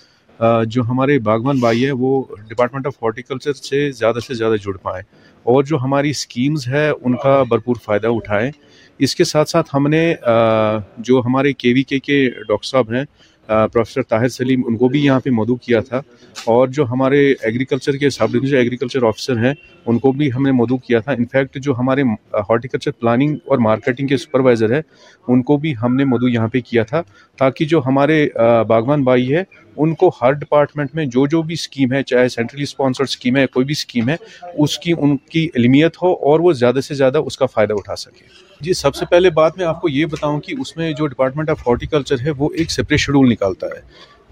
جو 0.66 0.82
ہمارے 0.82 1.18
باغبان 1.18 1.58
بھائی 1.60 1.84
ہیں، 1.84 1.92
وہ 1.92 2.22
ڈپارٹمنٹ 2.48 2.86
آف 2.86 3.02
ہارٹیکلچر 3.02 3.52
سے 3.52 3.90
زیادہ 3.90 4.18
سے 4.26 4.34
زیادہ 4.34 4.56
جڑ 4.64 4.76
پائیں 4.82 5.02
اور 5.46 5.64
جو 5.64 5.78
ہماری 5.78 6.10
اسکیمز 6.10 6.66
ہے 6.68 6.88
ان 6.90 7.16
کا 7.22 7.42
بھرپور 7.48 7.76
فائدہ 7.84 8.06
اٹھائیں۔ 8.06 8.50
اس 9.00 9.14
کے 9.16 9.24
ساتھ 9.24 9.48
ساتھ 9.50 9.68
ہم 9.74 9.86
نے 9.88 10.02
جو 10.98 11.20
ہمارے 11.26 11.52
کے 11.52 11.72
وی 11.74 11.82
کے 11.82 11.98
کے 12.00 12.28
ڈاکٹر 12.48 12.68
صاحب 12.68 12.92
ہیں 12.92 13.04
پروفیسر 13.50 14.02
طاہر 14.02 14.28
سلیم، 14.28 14.62
ان 14.66 14.76
کو 14.76 14.88
بھی 14.88 15.04
یہاں 15.04 15.20
پہ 15.20 15.30
مدعو 15.30 15.56
کیا 15.56 15.80
تھا۔ 15.80 16.02
اور 16.44 16.68
جو 16.68 16.84
ہمارے 16.84 17.32
ایگریکلچر 17.42 17.92
کے 17.92 18.10
سب 18.10 18.32
ڈویژن 18.32 18.56
ایگریکلچر 18.56 19.02
آفیسر 19.02 19.36
ہیں، 19.36 19.54
ان 19.86 19.98
کو 19.98 20.12
بھی 20.12 20.32
ہم 20.32 20.42
نے 20.42 20.52
مدعو 20.52 20.76
کیا 20.76 21.00
تھا۔ 21.00 21.12
انفیکٹ 21.12 21.58
جو 21.58 21.74
ہمارے 21.78 22.02
ہارٹیکلچر 22.34 22.90
پلاننگ 22.90 23.36
اور 23.44 23.58
مارکیٹنگ 23.58 24.08
کے 24.08 24.16
سپروائزر 24.16 24.74
ہیں، 24.74 24.82
ان 25.28 25.42
کو 25.42 25.56
بھی 25.56 25.74
ہم 25.82 25.96
نے 25.96 26.04
مدعو 26.04 26.28
یہاں 26.28 26.48
پہ 26.48 26.60
کیا 26.60 26.82
تھا۔ 26.82 27.02
تاکہ 27.38 27.64
جو 27.64 27.80
ہمارے 27.86 28.28
باغوان 28.68 29.04
بھائی 29.04 29.34
ہے 29.34 29.42
ان 29.82 29.94
کو 29.94 30.10
ہر 30.22 30.32
ڈپارٹمنٹ 30.32 30.94
میں 30.94 31.04
جو 31.06 31.26
جو 31.26 31.42
بھی 31.42 31.54
اسکیم 31.54 31.92
ہے، 31.92 32.02
چاہے 32.02 32.28
سینٹرلی 32.28 32.64
سپانسر 32.66 33.04
اسکیم 33.04 33.36
ہے 33.36 33.46
کوئی 33.46 33.66
بھی 33.66 33.72
اسکیم 33.72 34.08
ہے، 34.08 34.16
اس 34.54 34.78
کی 34.78 34.92
ان 34.98 35.16
کی 35.30 35.48
علمیت 35.54 35.96
ہو 36.02 36.12
اور 36.12 36.40
وہ 36.40 36.52
زیادہ 36.52 36.80
سے 36.80 36.94
زیادہ 36.94 37.18
اس 37.18 37.38
کا 37.38 37.46
فائدہ 37.46 37.74
اٹھا 37.74 37.96
سکے۔ 37.96 38.24
جی 38.60 38.72
سب 38.72 38.94
سے 38.94 39.04
پہلے 39.10 39.30
بات 39.30 39.58
میں 39.58 39.66
آپ 39.66 39.80
کو 39.80 39.88
یہ 39.88 40.06
بتاؤں 40.06 40.40
کہ 40.40 40.54
اس 40.60 40.76
میں 40.76 40.92
جو 40.92 41.06
ڈپارٹمنٹ 41.06 41.50
آف 41.50 41.66
ہارٹیکلچر 41.66 42.20
ہے، 42.24 42.30
وہ 42.38 42.48
ایک 42.54 42.70
سپریٹ 42.70 43.00
شیڈول 43.00 43.30
نکالتا 43.30 43.66
ہے۔ 43.66 43.80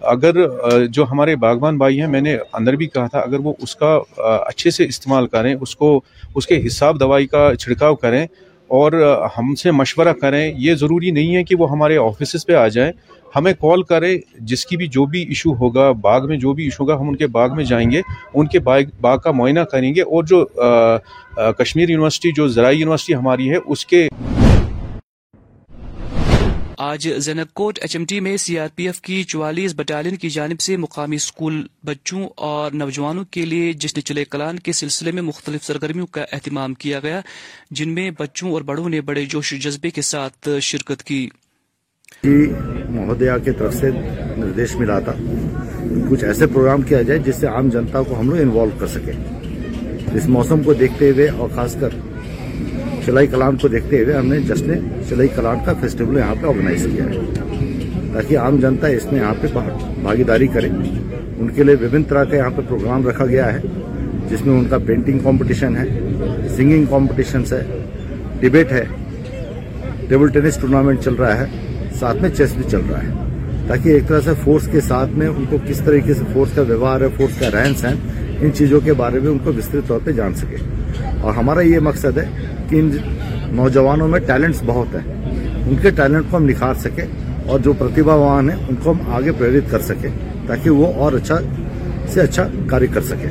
اگر 0.07 0.87
جو 0.87 1.05
ہمارے 1.11 1.37
باغبان 1.37 1.79
بھائی 1.79 2.01
ہیں، 2.01 2.07
میں 2.07 2.21
نے 2.21 2.37
اندر 2.53 2.77
بھی 2.77 2.87
کہا 2.87 3.07
تھا، 3.07 3.19
اگر 3.19 3.39
وہ 3.45 3.53
اس 3.63 3.75
کا 3.77 3.99
اچھے 4.19 4.71
سے 4.71 4.85
استعمال 4.85 5.27
کریں، 5.27 5.55
اس 5.55 5.75
کو، 5.77 6.01
اس 6.35 6.47
کے 6.47 6.67
حساب 6.67 7.01
دوائی 7.01 7.27
کا 7.27 7.51
چھڑکاؤ 7.61 7.95
کریں 7.95 8.27
اور 8.71 8.93
ہم 9.39 9.55
سے 9.55 9.71
مشورہ 9.71 10.13
کریں، 10.13 10.53
یہ 10.57 10.75
ضروری 10.75 11.11
نہیں 11.11 11.37
ہے 11.37 11.43
کہ 11.45 11.57
وہ 11.57 11.71
ہمارے 11.71 11.97
آفیسز 11.99 12.47
پہ 12.47 12.55
آ 12.55 12.67
جائیں۔ 12.69 12.93
ہمیں 13.37 13.53
کال 13.61 13.83
کرے، 13.83 14.17
جس 14.51 14.65
کی 14.67 14.77
بھی 14.77 14.87
جو 14.89 15.05
بھی 15.07 15.23
ایشو 15.29 15.55
ہوگا، 15.61 15.91
باغ 16.03 16.29
میں 16.29 16.37
جو 16.39 16.53
بھی 16.53 16.65
ایشو 16.65 16.83
ہوگا، 16.83 16.95
ہم 17.01 17.09
ان 17.09 17.17
کے 17.17 17.27
باغ 17.37 17.57
میں 17.57 17.65
جائیں 17.65 17.91
گے، 17.91 18.01
ان 18.35 18.47
کے 18.47 18.59
باغ 18.59 19.19
کا 19.25 19.31
معائنہ 19.33 19.61
کریں 19.73 19.95
گے 19.95 20.03
اور 20.03 20.25
جو 20.25 20.45
کشمیر 21.59 21.91
یونیورسٹی، 21.91 22.33
جو 22.33 22.49
ذرائع 22.49 22.79
یونیورسٹی 22.79 23.15
ہماری 23.15 23.51
ہے، 23.51 23.57
اس 23.67 23.87
کے 23.87 24.09
آج 26.81 27.09
زینک 27.19 27.53
کوٹ، 27.55 27.79
ایچ 27.83 27.95
ایم 27.97 28.05
ٹی 28.09 28.19
میں 28.21 28.37
سی 28.37 28.59
آر 28.59 28.69
پی 28.77 28.85
ایف 28.87 29.01
کی 29.03 29.23
چوالیس 29.23 29.75
بٹالین 29.77 30.17
کی 30.17 30.29
جانب 30.31 30.61
سے 30.61 30.77
مقامی 30.77 31.17
اسکول 31.17 31.63
بچوں 31.85 32.29
اور 32.37 32.73
نوجوانوں 32.73 33.25
کے 33.31 33.45
لیے 33.45 33.73
جشن 33.73 34.01
چلے 34.03 34.25
کلان 34.25 34.59
کے 34.59 34.73
سلسلے 34.73 35.13
میں 35.13 35.23
مختلف 35.23 35.65
سرگرمیوں 35.65 36.07
کا 36.07 36.25
اہتمام 36.33 36.75
کیا 36.75 37.01
گیا، 37.03 37.21
جن 37.71 37.95
میں 37.95 38.11
بچوں 38.19 38.53
اور 38.53 38.63
بڑوں 38.63 38.89
نے 38.89 39.01
بڑے 39.01 39.25
جوش 39.25 39.53
و 39.53 39.57
جذبے 39.57 39.91
کے 39.91 40.03
ساتھ 40.03 40.49
شرکت 40.63 41.03
کی۔ 41.03 41.29
مہودیا 42.91 43.39
کی 43.39 43.51
طرف 43.51 43.75
سے 43.75 43.91
نردیش 44.37 44.77
ملا 44.77 44.99
تھا۔ 44.99 45.13
کچھ 46.09 46.25
ایسے 46.25 46.47
پروگرام 46.47 46.83
کیا 46.83 47.03
جائے 47.03 47.21
جس 47.25 47.35
سے 47.35 47.47
عام 47.47 47.69
جنتا 47.69 48.03
کو 48.03 48.21
ہم 48.21 48.31
لوگ 48.31 48.41
انوالو 48.41 48.71
کر 48.79 48.87
سکیں۔ 48.87 49.13
اس 50.15 50.29
موسم 50.29 50.63
کو 50.63 50.75
دیکھتے 50.75 51.11
ہوئے 51.11 51.29
اور 51.29 51.49
خاص 51.55 51.77
کر 51.81 51.89
چلائی 53.07 53.27
کلان 53.27 53.57
کو 53.57 53.69
دیکھتے 53.69 54.05
ہوئے 54.05 54.17
ہم 54.17 54.27
نے 54.27 54.41
جشن 54.41 54.73
چلائی 55.09 55.29
کلان 55.29 55.59
کا 55.67 55.73
فیسٹیول 55.81 56.17
یہاں 56.17 56.35
پہ 56.43 56.47
آرگنائز 56.47 56.87
کیا 56.93 57.05
ہے۔ 57.05 57.19
تاکہ 58.13 58.39
عام 58.39 58.57
جنتا 58.57 58.87
اس 58.87 59.13
میں 59.13 59.21
یہاں 59.21 59.35
پہ 59.41 59.47
بھاگیداری 60.03 60.47
کرے۔ 60.47 60.69
ان 61.39 61.49
کے 61.55 61.63
لیے 61.63 61.75
وبھن 61.75 62.03
طرح 62.03 62.25
کا 62.25 62.37
یہاں 62.37 62.51
پہ 62.57 62.63
پروگرام 62.69 63.09
رکھا 63.09 63.27
گیا 63.27 63.53
ہے، 63.55 63.59
جس 64.31 64.47
میں 64.47 64.59
ان 64.59 64.65
کا 64.65 64.79
پینٹنگ 64.87 65.19
کمپٹیشن 65.19 65.77
ہے 65.77 65.99
سنگنگ 66.57 66.85
کمپٹیشنس 66.85 67.53
ہے 67.53 67.65
ڈبیٹ 68.41 68.73
ہے۔ 68.73 68.85
ٹیبل 70.09 70.29
ٹینس 70.29 70.57
ٹورنامنٹ 70.57 71.01
چل 71.01 71.15
رہا 71.15 71.41
ہے۔ 71.41 71.47
ساتھ 72.01 72.23
میں 72.23 72.31
چیس 72.31 72.53
بھی 72.53 72.63
چل 72.71 72.81
رہا 72.91 73.03
ہے۔ 73.03 73.09
تاکہ 73.69 73.89
ایک 73.89 74.09
طرح 74.09 74.21
سے 74.21 74.31
فورس 74.45 74.69
کے 74.73 74.81
ساتھ 74.81 75.11
میں 75.11 75.27
ان 75.27 75.45
کو 75.51 75.57
کس 75.67 75.81
طریقے 75.85 76.15
سے 76.15 76.25
فورس 76.33 76.51
کا 76.55 76.63
ویوہار 76.63 77.01
ہے 77.01 77.07
فورس 77.17 77.39
کا 77.39 77.47
رہن 77.51 77.75
سہن، 77.75 77.95
ان 78.41 78.51
چیزوں 78.55 78.81
کے 78.85 78.93
بارے 78.93 79.21
میں 79.21 79.31
ان 79.31 79.39
کو 79.39 79.53
وسترت 79.53 79.89
طور 79.89 80.01
پہ 80.05 80.13
جان 80.13 80.35
سکے۔ 80.35 80.57
اور 81.21 81.33
ہمارا 81.33 81.61
یہ 81.61 81.79
مقصد 81.79 82.19
ہے 82.19 82.25
کہ 82.69 82.77
ان 82.77 82.97
نوجوانوں 83.53 84.09
میں 84.09 84.21
ٹیلنٹس 84.21 84.63
بہت 84.67 84.95
ہیں۔ 84.95 85.15
ان 85.69 85.75
کے 85.83 85.91
ٹیلنٹ 85.91 86.25
کو 86.31 86.37
ہم 86.37 86.45
نکھار 86.45 86.75
سکیں 86.75 87.05
اور 87.47 87.59
جو 87.59 87.73
پرتیبھاوان 87.73 88.51
ہیں، 88.51 88.57
ان 88.69 88.75
کو 88.83 88.91
ہم 88.91 89.11
آگے 89.11 89.33
پریرت 89.39 89.71
کر 89.71 89.81
سکیں 89.81 90.11
تاکہ 90.47 90.71
وہ 90.71 90.93
اور 90.93 91.13
اچھا 91.13 91.39
سے 92.09 92.21
اچھا 92.21 92.49
کاری 92.67 92.87
کر 92.87 93.01
سکیں۔ 93.01 93.31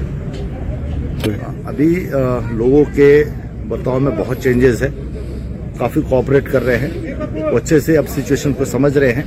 ابھی 1.65 2.09
لوگوں 2.51 2.85
کے 2.95 3.23
برتاؤ 3.67 3.99
میں 3.99 4.11
بہت 4.17 4.37
چینجز 4.41 4.83
ہے 4.83 4.87
کافی 5.77 6.01
کوپریٹ 6.09 6.51
کر 6.51 6.65
رہے 6.65 6.77
ہیں۔ 6.77 7.13
وہ 7.51 7.57
اچھے 7.57 7.79
سے 7.79 7.97
اب 7.97 8.03
سچویشن 8.09 8.53
کو 8.53 8.65
سمجھ 8.65 8.97
رہے 8.97 9.13
ہیں۔ 9.13 9.23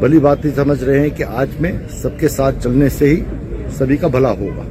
بھلی 0.00 0.18
بات 0.18 0.44
ہی 0.44 0.50
سمجھ 0.56 0.84
رہے 0.84 1.00
ہیں 1.00 1.08
کہ 1.16 1.24
آج 1.28 1.48
میں 1.60 1.72
سب 1.90 2.18
کے 2.18 2.28
ساتھ 2.28 2.54
چلنے 2.62 2.88
سے 2.88 3.08
ہی 3.08 3.20
سبھی 3.78 3.96
کا 3.96 4.06
بھلا 4.06 4.30
ہوگا۔ 4.30 4.62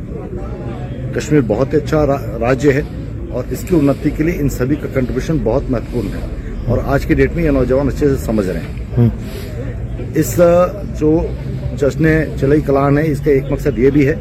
کشمیر 1.16 1.42
بہت 1.48 1.76
اچھا 1.76 2.06
راجیہ 2.40 2.72
ہے 2.72 2.82
اور 3.30 3.44
اس 3.50 3.66
کی 3.70 3.76
انتی 3.76 4.10
کے 4.18 4.24
لیے 4.24 4.36
ان 4.40 4.50
سبھی 4.50 4.76
کا 4.76 4.88
کنٹریبیوشن 4.94 5.38
بہت 5.44 5.64
مہتوپورن 5.70 6.08
ہے۔ 6.08 6.54
اور 6.68 6.78
آج 6.86 7.06
کے 7.06 7.14
ڈیٹ 7.14 7.36
میں 7.36 7.44
یہ 7.44 7.50
نوجوان 7.50 7.88
اچھے 7.88 8.08
سے 8.10 8.16
سمجھ 8.18 8.48
رہے 8.48 8.60
ہیں۔ 8.60 9.10
اس 10.16 10.40
جو 11.00 11.28
جشن 11.78 12.08
چلئی 12.40 12.62
کلان 12.62 12.98
ہے 12.98 13.12
اس 13.12 13.20
کا 13.26 13.32
ایک 13.32 13.44
مقصد 13.50 13.80
یہ 13.80 13.90
بھی 13.90 14.08
ہے 14.08 14.16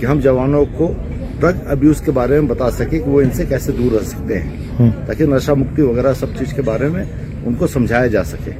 کہ 0.00 0.06
ہم 0.06 0.20
جوانوں 0.20 0.64
کو 0.76 0.94
ڈرگ 1.42 1.66
ابیوز 1.66 2.00
کے 2.00 2.10
بارے 2.10 2.40
میں 2.40 2.48
بتا 2.48 2.70
سکے 2.70 2.98
کہ 2.98 3.10
وہ 3.10 3.20
ان 3.20 3.30
سے 3.30 3.44
کیسے 3.48 3.72
دور 3.72 3.92
رہ 3.92 4.04
سکتے 4.04 4.38
ہیں۔ 4.38 4.90
تاکہ 5.06 5.24
نشہ 5.26 5.52
مکتی 5.52 5.82
وغیرہ 5.82 6.12
سب 6.12 6.26
چیز 6.38 6.52
کے 6.52 6.62
بارے 6.62 6.88
میں 6.88 7.04
ان 7.44 7.54
کو 7.54 7.66
سمجھایا 7.66 8.06
جا 8.06 8.24
سکے۔ 8.24 8.50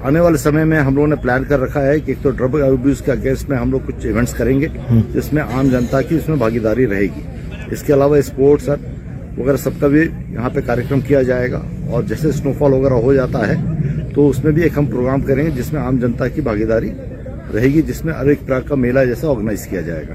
آنے 0.00 0.20
والے 0.20 0.36
سمے 0.36 0.64
میں 0.64 0.78
ہم 0.78 0.94
لوگوں 0.94 1.08
نے 1.08 1.16
پلان 1.22 1.44
کر 1.44 1.60
رکھا 1.60 1.86
ہے 1.86 1.98
کہ 2.00 2.10
ایک 2.10 2.22
تو 2.22 2.30
ڈرگ 2.30 2.54
ابیوز 2.54 3.02
کے 3.04 3.12
اگینسٹ 3.12 3.48
میں 3.48 3.58
ہم 3.58 3.70
لوگ 3.70 3.80
کچھ 3.86 4.06
ایونٹس 4.06 4.34
کریں 4.34 4.60
گے 4.60 4.66
جس 5.14 5.32
میں 5.32 5.42
عام 5.42 5.68
جنتا 5.68 6.02
کی 6.02 6.16
اس 6.16 6.28
میں 6.28 6.36
بھاگیداری 6.36 6.86
رہے 6.86 7.06
گی۔ 7.16 7.20
اس 7.70 7.82
کے 7.82 7.92
علاوہ 7.94 8.16
اسپورٹس 8.16 8.68
وغیرہ 9.38 9.56
سب 9.56 9.70
کا 9.80 9.86
بھی 9.86 10.00
یہاں 10.30 10.50
پہ 10.50 10.60
کارکرم 10.66 11.00
کیا 11.00 11.22
جائے 11.22 11.50
گا۔ 11.52 11.60
اور 11.90 12.02
جیسے 12.02 12.32
سنو 12.32 12.52
فال 12.58 12.72
وغیرہ 12.72 12.94
ہو 12.94 13.14
جاتا 13.14 13.48
ہے 13.48 13.54
تو 14.14 14.28
اس 14.28 14.44
میں 14.44 14.52
بھی 14.52 14.62
ایک 14.62 14.78
ہم 14.78 14.86
پروگرام 14.86 15.20
کریں 15.20 15.44
گے 15.44 15.50
جس 15.50 15.72
میں 15.72 15.82
عام 15.82 15.96
جنتا 15.96 16.28
کی 16.28 16.40
بھاگیداری 16.40 16.90
رہے 17.54 17.66
گی 17.66 17.82
جس 17.82 18.04
میں 18.04 18.14
ہر 18.14 18.26
ایک 18.26 18.46
پراگ 18.46 18.60
کا 18.68 18.74
میلہ 18.74 19.00
جیسا 19.08 19.28
آرگنائز 19.28 19.66
کیا 19.66 19.80
جائے 19.80 20.04
گا۔ 20.08 20.14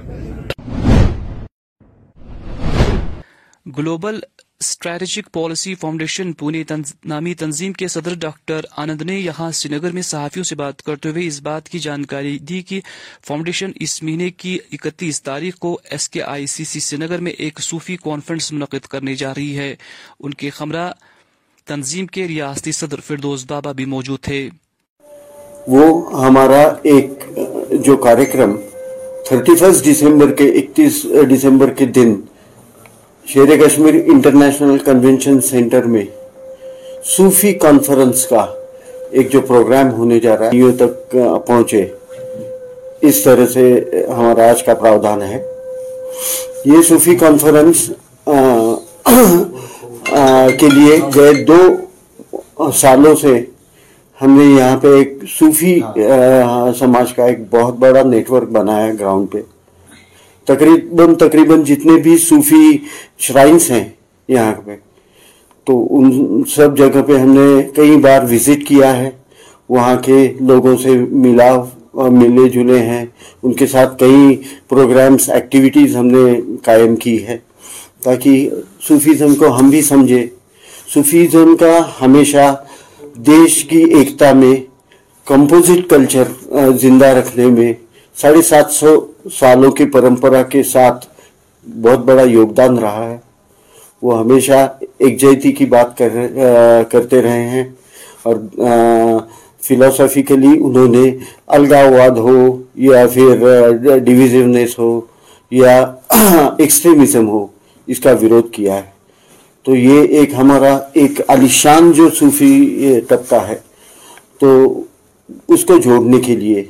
Global 3.78 4.20
strategic 4.60 5.34
policy 5.34 5.76
foundation 5.76 6.32
Pune 6.34 6.63
نامی 7.06 7.34
تنظیم 7.34 7.74
کے 7.74 7.88
صدر 7.88 8.13
ڈاکٹر 8.13 8.62
آنند 8.78 9.02
نے 9.02 9.20
یہاں 9.20 9.52
سری 9.52 9.76
نگر 9.76 9.92
میں 9.92 10.02
صحافیوں 10.02 10.44
سے 10.44 10.56
بات 10.56 10.82
کرتے 10.82 11.10
ہوئے 11.10 11.28
اس 11.28 11.42
بات 11.42 11.70
کی 11.70 11.80
جانکاری 11.80 12.38
دی 12.40 12.62
کہ 12.62 12.80
فاؤنڈیشن 13.28 13.72
اس 13.76 14.04
مہینے 14.04 14.30
کی 14.30 14.58
اکتیس 14.72 15.24
تاریخ 15.24 15.56
کو 15.56 15.80
ایس 15.84 16.10
کے 16.10 16.24
آئی 16.24 16.48
سی 16.48 16.63
سی 16.63 16.80
سری 16.80 16.98
نگر 16.98 17.20
میں 17.20 17.32
ایک 17.32 17.60
صوفی 17.60 17.98
کانفرنس 17.98 18.52
منعقد 18.52 18.88
کرنے 18.88 19.16
جا 19.16 19.34
رہی 19.34 19.58
ہے۔ 19.58 19.76
ان 20.20 20.34
کے 20.34 20.50
خمرہ 20.50 20.92
تنظیم 21.68 22.08
کے 22.08 22.28
ریاستی 22.28 22.72
صدر 22.72 23.00
فردوز 23.00 23.46
بابا 23.48 23.72
بھی 23.72 23.86
موجود 23.86 24.20
تھے۔ 24.20 24.50
وہ 25.68 26.26
ہمارا 26.26 26.62
ایک 26.84 27.10
جو 27.86 27.98
کارکرم 27.98 28.56
تھرٹی 29.28 29.56
فسٹ 29.56 29.86
دسمبر 29.86 30.34
کے 30.34 30.50
اکتیس 30.50 31.06
دسمبر 31.32 31.74
کے 31.74 31.86
دن 31.86 32.13
شیر 33.28 33.56
کشمیر 33.58 33.96
انٹرنیشنل 34.12 34.78
کنونشن 34.86 35.40
سینٹر 35.42 35.84
میں 35.94 36.04
صوفی 37.16 37.52
کانفرنس 37.63 38.26
کا 38.28 38.46
ایک 39.10 39.32
جو 39.32 39.42
پروگرام 39.48 39.92
ہونے 39.94 40.20
جا 40.20 40.38
رہا 40.38 40.50
ہے 40.54 40.72
تک 40.78 41.12
پہنچے۔ 41.48 41.86
اس 43.08 43.22
طرح 43.24 43.46
سے 43.54 43.63
ہمارا 44.18 44.50
آج 44.50 44.63
کا 44.63 44.74
پراودھان 44.74 45.22
ہے۔ 45.22 45.42
یہ 46.66 46.82
صوفی 46.88 47.16
کانفرنس 47.16 47.90
کے 50.60 50.70
لیے 50.74 51.00
گئے 51.16 51.34
دو 51.50 52.70
سالوں 52.76 53.16
سے 53.22 53.34
ہم 54.22 54.38
نے 54.40 54.46
یہاں 54.58 54.78
پہ 54.82 54.96
ایک 54.98 55.13
صوفی 55.40 55.80
سماج 56.80 57.13
کا 57.13 57.26
ایک 57.26 57.40
بہت 57.52 57.76
بڑا 57.80 58.04
نیٹ 58.04 58.32
ورک 58.32 58.50
بنایا 58.58 58.88
ہے 58.88 58.94
گراؤنڈ 59.00 59.32
پہ۔ 59.32 59.42
تقریباً 60.48 61.16
تقریباً 61.16 61.64
جتنے 61.64 61.94
بھی 62.04 62.18
صوفی 62.18 62.66
شرائنس 63.18 63.70
ہیں 63.72 63.88
یہاں 64.28 64.54
پہ، 64.66 64.76
تو 65.66 65.74
ان 65.98 66.42
سب 66.56 66.78
جگہ 66.78 67.02
پہ 67.08 67.18
ہم 67.18 67.32
نے 67.40 67.68
کئی 67.76 67.98
بار 67.98 68.24
وزٹ 68.24 68.68
کیا 68.68 68.98
ہے۔ 68.98 69.10
وہاں 69.70 69.96
کے 69.96 70.34
لوگوں 70.40 70.76
سے 70.78 70.90
ملا 71.24 71.52
ملے 71.94 72.50
جلے 72.50 72.80
ہیں۔ 72.80 73.06
ان 73.44 73.54
کے 73.54 73.68
ساتھ 73.68 74.00
کئی 74.00 74.42
پروگرامز 74.70 75.30
ایکٹیویٹیز 75.30 75.96
ہم 75.96 76.08
نے 76.08 76.26
قائم 76.64 76.96
کی 76.96 77.18
ہے۔ 77.28 77.38
تاکہ 78.04 78.50
صوفیزم 78.88 79.36
کو 79.36 79.48
ہم 79.58 79.70
بھی 79.70 79.82
سمجھیں۔ 79.82 80.26
صوفیزم 80.94 81.56
کا 81.60 81.74
ہمیشہ 82.02 82.46
دیش 83.28 83.64
کی 83.66 83.84
ایکتا 83.96 84.32
میں 84.34 84.56
کمپوزٹ 85.26 85.90
کلچر 85.90 86.24
زندہ 86.82 87.06
رکھنے 87.06 87.46
میں 87.48 87.74
ساڑھے 88.18 88.42
سات 88.42 88.72
سو 88.72 88.90
سالوں 89.34 89.72
کی 89.72 89.86
پرمپرا 89.86 90.42
کے 90.44 90.64
ساتھ 90.64 91.06
بہت 91.68 92.00
بڑا 92.00 92.22
یوگدان 92.22 92.78
رہا 92.78 93.10
ہے۔ 93.10 93.18
وہ 94.02 94.20
ہمیشہ 94.20 94.58
یکجہتی 95.00 95.52
کی 95.52 95.66
بات 95.66 95.98
کر 95.98 96.10
کرتے 96.92 97.22
رہے 97.22 97.48
ہیں 97.50 97.64
اور 98.24 98.36
فلاسفیکلی 99.68 100.58
انہوں 100.60 100.88
نے 100.88 101.06
الگاواد 101.48 102.18
ہو 102.18 102.38
یا 102.76 103.06
پھر 103.08 103.36
ڈویژنس 104.06 104.80
ہو 104.80 105.02
یا 105.52 105.76
ایکسٹریمزم 106.58 107.30
ہو، 107.30 107.46
اس 107.88 108.00
کا 108.00 108.12
ورودھ 108.22 108.52
کیا 108.52 108.76
ہے۔ 108.76 108.96
تو 109.66 109.76
یہ 109.76 110.02
ایک 110.08 110.34
ہمارا 110.34 110.78
ایک 110.94 111.22
علیشان 111.28 111.92
جو 111.92 112.10
صوفی 112.10 112.52
طبقہ 113.08 113.42
ہے۔ 113.48 113.58
تو 114.40 114.82
اس 115.48 115.66
کو 115.66 115.78
جوڑنے 115.78 116.20
کے 116.22 116.36
لیے 116.36 116.64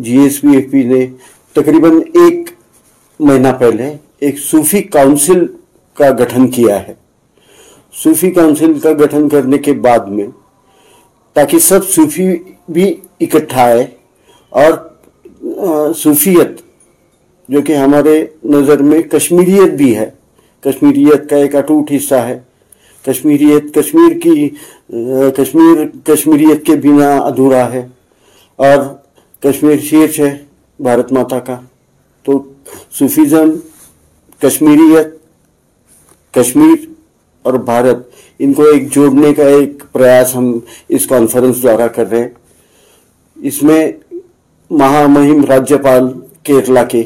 جی 0.00 0.18
ایس 0.18 0.40
پی 0.40 0.48
ایف 0.56 0.70
پی 0.70 0.82
نے 0.82 1.06
تقریباً 1.52 1.90
ایک 1.96 2.50
مہینہ 3.20 3.48
پہلے 3.58 3.96
ایک 4.18 4.38
صوفی 4.38 4.82
کاؤنسل 4.82 5.46
کا 5.94 6.10
گٹھن 6.10 6.48
کیا 6.48 6.88
ہے۔ 6.88 6.94
صوفی 8.04 8.30
کاؤنسل 8.30 8.78
کا 8.78 8.92
گٹھن 8.92 9.28
کرنے 9.28 9.58
کے 9.58 9.72
بعد 9.72 9.98
میں 9.98 10.26
تاکہ 11.32 11.58
سب 11.58 11.88
صوفی 11.88 12.36
بھی 12.68 12.94
اکٹھا 13.20 13.62
آئے 13.62 13.86
اور 14.48 14.72
صوفیت 15.92 16.62
جو 17.48 17.60
کہ 17.62 17.76
ہمارے 17.76 18.26
نظر 18.44 18.82
میں 18.82 19.02
کشمیریت 19.02 19.72
بھی 19.72 19.96
ہے۔ 19.96 20.10
کشمیریت 20.60 21.30
کا 21.30 21.36
ایک 21.36 21.54
اٹوٹ 21.56 21.92
حصہ 21.96 22.14
ہے۔ 22.14 22.38
کشمیریت، 23.06 23.74
کشمیر 23.74 24.18
کی 24.18 24.48
کشمیر، 25.36 25.86
کشمیریت 26.04 26.66
کے 26.66 26.72
بنا 26.74 27.18
ادھورا 27.18 27.72
ہے۔ 27.72 27.88
اور 28.56 28.99
کشمیر 29.42 29.78
شیر 29.78 30.08
ہے، 30.18 30.44
بھارت 30.80 31.12
ماتا 31.12 31.38
کا۔ 31.38 31.60
تو 32.22 32.52
صوفیزم 32.98 33.50
کشمیریت، 34.42 35.06
کشمیر 36.34 36.76
اور 37.42 37.54
بھارت، 37.54 37.96
ان 38.38 38.52
کو 38.52 38.62
ایک 38.62 38.92
جوڑنے 38.92 39.34
کا 39.34 39.42
ایک 39.42 39.82
پریاس 39.92 40.36
ہم 40.36 40.58
اس 40.88 41.06
کانفرنس 41.06 41.62
دوارا 41.62 41.86
کر 41.86 42.10
رہے 42.10 42.20
ہیں۔ 42.20 42.28
اس 43.36 43.62
میں 43.62 43.92
مہا 44.70 45.06
مہم 45.06 45.44
راجیہ 45.44 45.76
پال 45.76 46.02
کیرلا 46.42 46.84
کے 46.84 47.02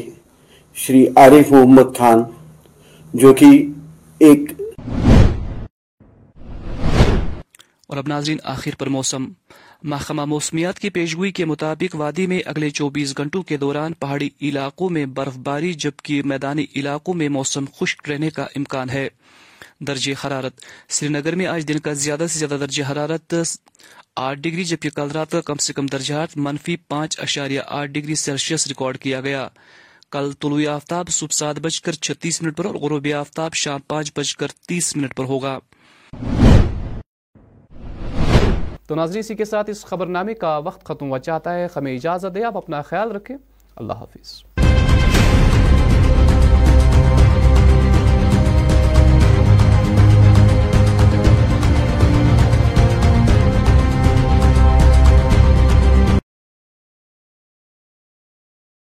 شری 0.73 1.05
عارف 1.15 1.51
محمد 1.51 1.97
خان، 1.97 2.23
جو 3.13 3.33
کی 3.33 3.71
ایک 4.19 4.41
اور 7.87 7.97
اب 7.97 8.07
ناظرین، 8.07 8.37
آخر 8.43 8.71
پر 8.79 8.87
موسم۔ 8.87 9.25
محکمہ 9.83 10.25
موسمیات 10.25 10.79
کی 10.79 10.89
پیشگوئی 10.89 11.31
کے 11.31 11.45
مطابق 11.45 11.95
وادی 11.95 12.27
میں 12.27 12.39
اگلے 12.45 12.69
چوبیس 12.69 13.17
گھنٹوں 13.17 13.43
کے 13.43 13.57
دوران 13.57 13.93
پہاڑی 13.93 14.29
علاقوں 14.41 14.89
میں 14.89 15.05
برف 15.05 15.37
باری، 15.37 15.73
جبکہ 15.73 16.21
میدانی 16.23 16.65
علاقوں 16.75 17.13
میں 17.13 17.29
موسم 17.29 17.65
خشک 17.79 18.09
رہنے 18.09 18.29
کا 18.29 18.43
امکان 18.43 18.89
ہے۔ 18.89 19.07
درجہ 19.79 20.27
حرارت 20.27 20.61
سری 20.89 21.09
نگر 21.09 21.35
میں 21.35 21.45
آج 21.45 21.67
دن 21.67 21.79
کا 21.79 21.93
زیادہ 21.93 22.25
سے 22.29 22.39
زیادہ 22.39 22.59
درجہ 22.59 22.83
حرارت 22.91 23.33
آٹھ 24.15 24.39
ڈگری، 24.39 24.63
جبکہ 24.63 24.89
کل 24.89 25.07
رات 25.11 25.31
کا 25.31 25.41
کم 25.41 25.55
سے 25.55 25.73
کم 25.73 25.85
درجہ 25.85 26.13
حرارت 26.13 26.37
منفی 26.37 26.75
پانچ 26.75 27.19
اشاریہ 27.19 27.61
آٹھ 27.67 27.91
ڈگری 27.91 28.15
سیلسیس 28.15 28.67
ریکارڈ 28.67 28.97
کیا 28.97 29.21
گیا۔ 29.21 29.47
کل 30.11 30.31
طلوع 30.31 30.71
آفتاب 30.71 31.09
صبح 31.09 31.33
سات 31.33 31.59
بج 31.59 31.81
کر 31.81 31.91
چھتیس 31.91 32.41
منٹ 32.41 32.57
پر 32.57 32.65
اور 32.65 32.75
غروب 32.75 33.07
آفتاب 33.19 33.53
شام 33.53 33.79
پانچ 33.87 34.11
بج 34.15 34.35
کر 34.35 34.47
تیس 34.67 34.95
منٹ 34.95 35.15
پر 35.15 35.23
ہوگا۔ 35.23 35.59
تو 38.87 38.95
ناظرین، 38.95 39.19
اسی 39.19 39.35
کے 39.35 39.45
ساتھ 39.45 39.69
اس 39.69 39.85
خبر 39.85 40.05
نامے 40.05 40.33
کا 40.33 40.57
وقت 40.57 40.85
ختم 40.85 41.09
ہوا 41.09 41.19
چاہتا 41.19 41.53
ہے۔ 41.53 41.67
ہمیں 41.75 41.95
اجازت 41.95 42.35
دے 42.35 42.43
آپ 42.43 42.57
اپنا 42.57 42.81
خیال 42.81 43.11
رکھیں۔ 43.11 43.37
اللہ 43.75 43.93
حافظ۔ 43.93 44.43